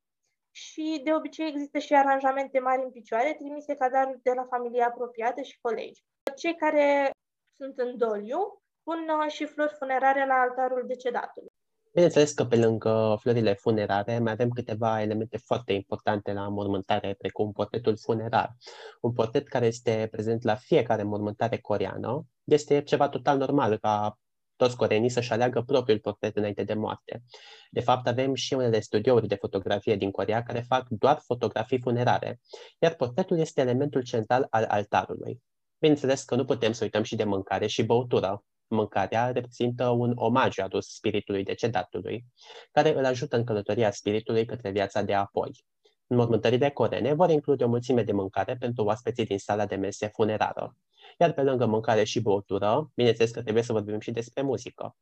și 0.51 1.01
de 1.03 1.13
obicei 1.13 1.47
există 1.47 1.79
și 1.79 1.93
aranjamente 1.93 2.59
mari 2.59 2.83
în 2.83 2.91
picioare 2.91 3.33
trimise 3.33 3.75
ca 3.75 3.89
daruri 3.89 4.21
de 4.21 4.31
la 4.33 4.43
familie 4.43 4.83
apropiată 4.83 5.41
și 5.41 5.59
colegi. 5.61 6.03
Cei 6.35 6.55
care 6.55 7.11
sunt 7.57 7.77
în 7.77 7.97
doliu, 7.97 8.39
pun 8.83 8.99
uh, 9.23 9.31
și 9.31 9.45
flori 9.45 9.75
funerare 9.77 10.25
la 10.25 10.33
altarul 10.33 10.83
decedatului. 10.87 11.51
Bineînțeles 11.93 12.33
că 12.33 12.45
pe 12.45 12.55
lângă 12.55 13.17
florile 13.19 13.53
funerare 13.53 14.19
mai 14.19 14.31
avem 14.31 14.49
câteva 14.49 15.01
elemente 15.01 15.37
foarte 15.37 15.73
importante 15.73 16.33
la 16.33 16.47
mormântare, 16.47 17.15
precum 17.17 17.51
portretul 17.51 17.97
funerar. 17.97 18.55
Un 19.01 19.13
portret 19.13 19.47
care 19.47 19.65
este 19.65 20.07
prezent 20.11 20.43
la 20.43 20.55
fiecare 20.55 21.03
mormântare 21.03 21.57
coreană 21.57 22.25
este 22.43 22.81
ceva 22.81 23.09
total 23.09 23.37
normal 23.37 23.77
ca 23.77 24.17
toți 24.55 24.75
coreenii 24.75 25.09
să-și 25.09 25.31
aleagă 25.31 25.61
propriul 25.61 25.99
portret 25.99 26.37
înainte 26.37 26.63
de 26.63 26.73
moarte. 26.73 27.23
De 27.71 27.79
fapt, 27.79 28.07
avem 28.07 28.33
și 28.33 28.53
unele 28.53 28.79
studiouri 28.79 29.27
de 29.27 29.35
fotografie 29.35 29.95
din 29.95 30.11
Corea 30.11 30.43
care 30.43 30.59
fac 30.67 30.87
doar 30.89 31.19
fotografii 31.25 31.81
funerare, 31.81 32.39
iar 32.79 32.93
portretul 32.93 33.39
este 33.39 33.61
elementul 33.61 34.03
central 34.03 34.47
al 34.49 34.63
altarului. 34.63 35.41
Bineînțeles 35.79 36.23
că 36.23 36.35
nu 36.35 36.45
putem 36.45 36.71
să 36.71 36.83
uităm 36.83 37.03
și 37.03 37.15
de 37.15 37.23
mâncare 37.23 37.67
și 37.67 37.83
băutură. 37.83 38.43
Mâncarea 38.67 39.31
reprezintă 39.31 39.89
un 39.89 40.11
omagiu 40.15 40.63
adus 40.63 40.87
spiritului 40.87 41.43
decedatului, 41.43 42.25
care 42.71 42.97
îl 42.97 43.05
ajută 43.05 43.35
în 43.35 43.43
călătoria 43.43 43.91
spiritului 43.91 44.45
către 44.45 44.71
viața 44.71 45.01
de 45.01 45.13
apoi. 45.13 45.65
Înmormântările 46.07 46.69
corene 46.69 47.13
vor 47.13 47.29
include 47.29 47.63
o 47.63 47.67
mulțime 47.67 48.03
de 48.03 48.11
mâncare 48.11 48.55
pentru 48.57 48.83
oaspeții 48.83 49.25
din 49.25 49.39
sala 49.39 49.65
de 49.65 49.75
mese 49.75 50.07
funerară. 50.07 50.75
Iar 51.17 51.33
pe 51.33 51.41
lângă 51.41 51.65
mâncare 51.65 52.03
și 52.03 52.21
băutură, 52.21 52.91
bineînțeles 52.95 53.31
că 53.31 53.41
trebuie 53.41 53.63
să 53.63 53.73
vorbim 53.73 53.99
și 53.99 54.11
despre 54.11 54.41
muzică. 54.41 54.95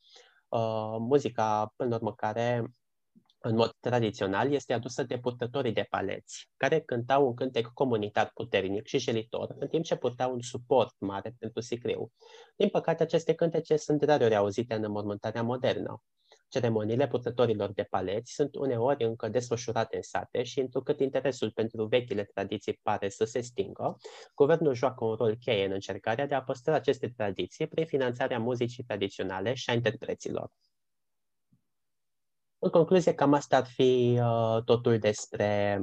Uh, 0.48 0.96
muzica, 1.00 1.74
până 1.76 1.90
la 1.90 1.96
urmă, 1.96 2.14
care 2.14 2.74
în 3.48 3.56
mod 3.56 3.72
tradițional, 3.80 4.52
este 4.52 4.74
adusă 4.74 5.04
de 5.04 5.18
purtătorii 5.18 5.72
de 5.72 5.88
paleți, 5.90 6.50
care 6.58 6.80
cântau 6.80 7.26
un 7.26 7.34
cântec 7.34 7.68
comunitar 7.74 8.32
puternic 8.34 8.86
și 8.86 8.98
jelitor, 8.98 9.56
în 9.60 9.68
timp 9.68 9.84
ce 9.84 9.96
purtau 9.96 10.34
un 10.34 10.42
suport 10.42 10.96
mare 11.00 11.36
pentru 11.40 11.62
sicriu. 11.62 12.12
Din 12.56 12.70
păcate, 12.70 13.04
aceste 13.04 13.34
cântece 13.34 13.76
sunt 13.76 14.04
rareori 14.04 14.36
auzite 14.36 14.74
în 14.74 14.84
înmormântarea 14.84 15.44
modernă. 15.44 16.02
Ceremoniile 16.48 17.08
purtătorilor 17.08 17.72
de 17.72 17.84
paleți 17.84 18.34
sunt 18.34 18.56
uneori 18.56 19.04
încă 19.04 19.28
desfășurate 19.28 19.96
în 19.96 20.02
sate 20.02 20.44
și, 20.44 20.60
întrucât 20.60 21.00
interesul 21.00 21.52
pentru 21.52 21.86
vechile 21.86 22.24
tradiții 22.24 22.80
pare 22.82 23.10
să 23.10 23.24
se 23.26 23.42
stingă, 23.42 23.98
guvernul 24.36 24.74
joacă 24.74 25.06
un 25.06 25.14
rol 25.14 25.36
cheie 25.36 25.66
în 25.66 25.72
încercarea 25.72 26.28
de 26.28 26.36
a 26.36 26.44
păstra 26.44 26.74
aceste 26.74 27.08
tradiții 27.10 27.68
prin 27.68 27.86
finanțarea 27.86 28.40
muzicii 28.40 28.84
tradiționale 28.84 29.54
și 29.54 29.70
a 29.70 29.74
interpreților. 29.74 30.52
În 32.66 32.72
concluzie, 32.72 33.14
cam 33.14 33.34
asta 33.34 33.58
ar 33.58 33.66
fi 33.66 34.20
uh, 34.22 34.64
totul 34.64 35.00
despre 35.00 35.82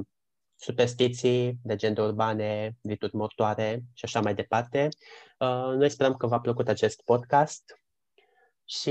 superstiții, 0.55 1.59
legende 1.63 2.01
urbane, 2.01 2.75
rituri 2.81 3.15
mortoare 3.15 3.81
și 3.93 4.05
așa 4.05 4.21
mai 4.21 4.35
departe. 4.35 4.87
Uh, 5.39 5.73
noi 5.75 5.89
sperăm 5.89 6.13
că 6.13 6.27
v-a 6.27 6.39
plăcut 6.39 6.67
acest 6.67 7.01
podcast 7.01 7.81
și 8.65 8.89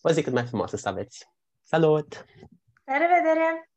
o 0.00 0.10
zi 0.10 0.22
cât 0.22 0.32
mai 0.32 0.46
frumoasă 0.46 0.76
să 0.76 0.88
aveți. 0.88 1.28
Salut! 1.62 2.24
La 2.84 2.96
revedere! 2.96 3.73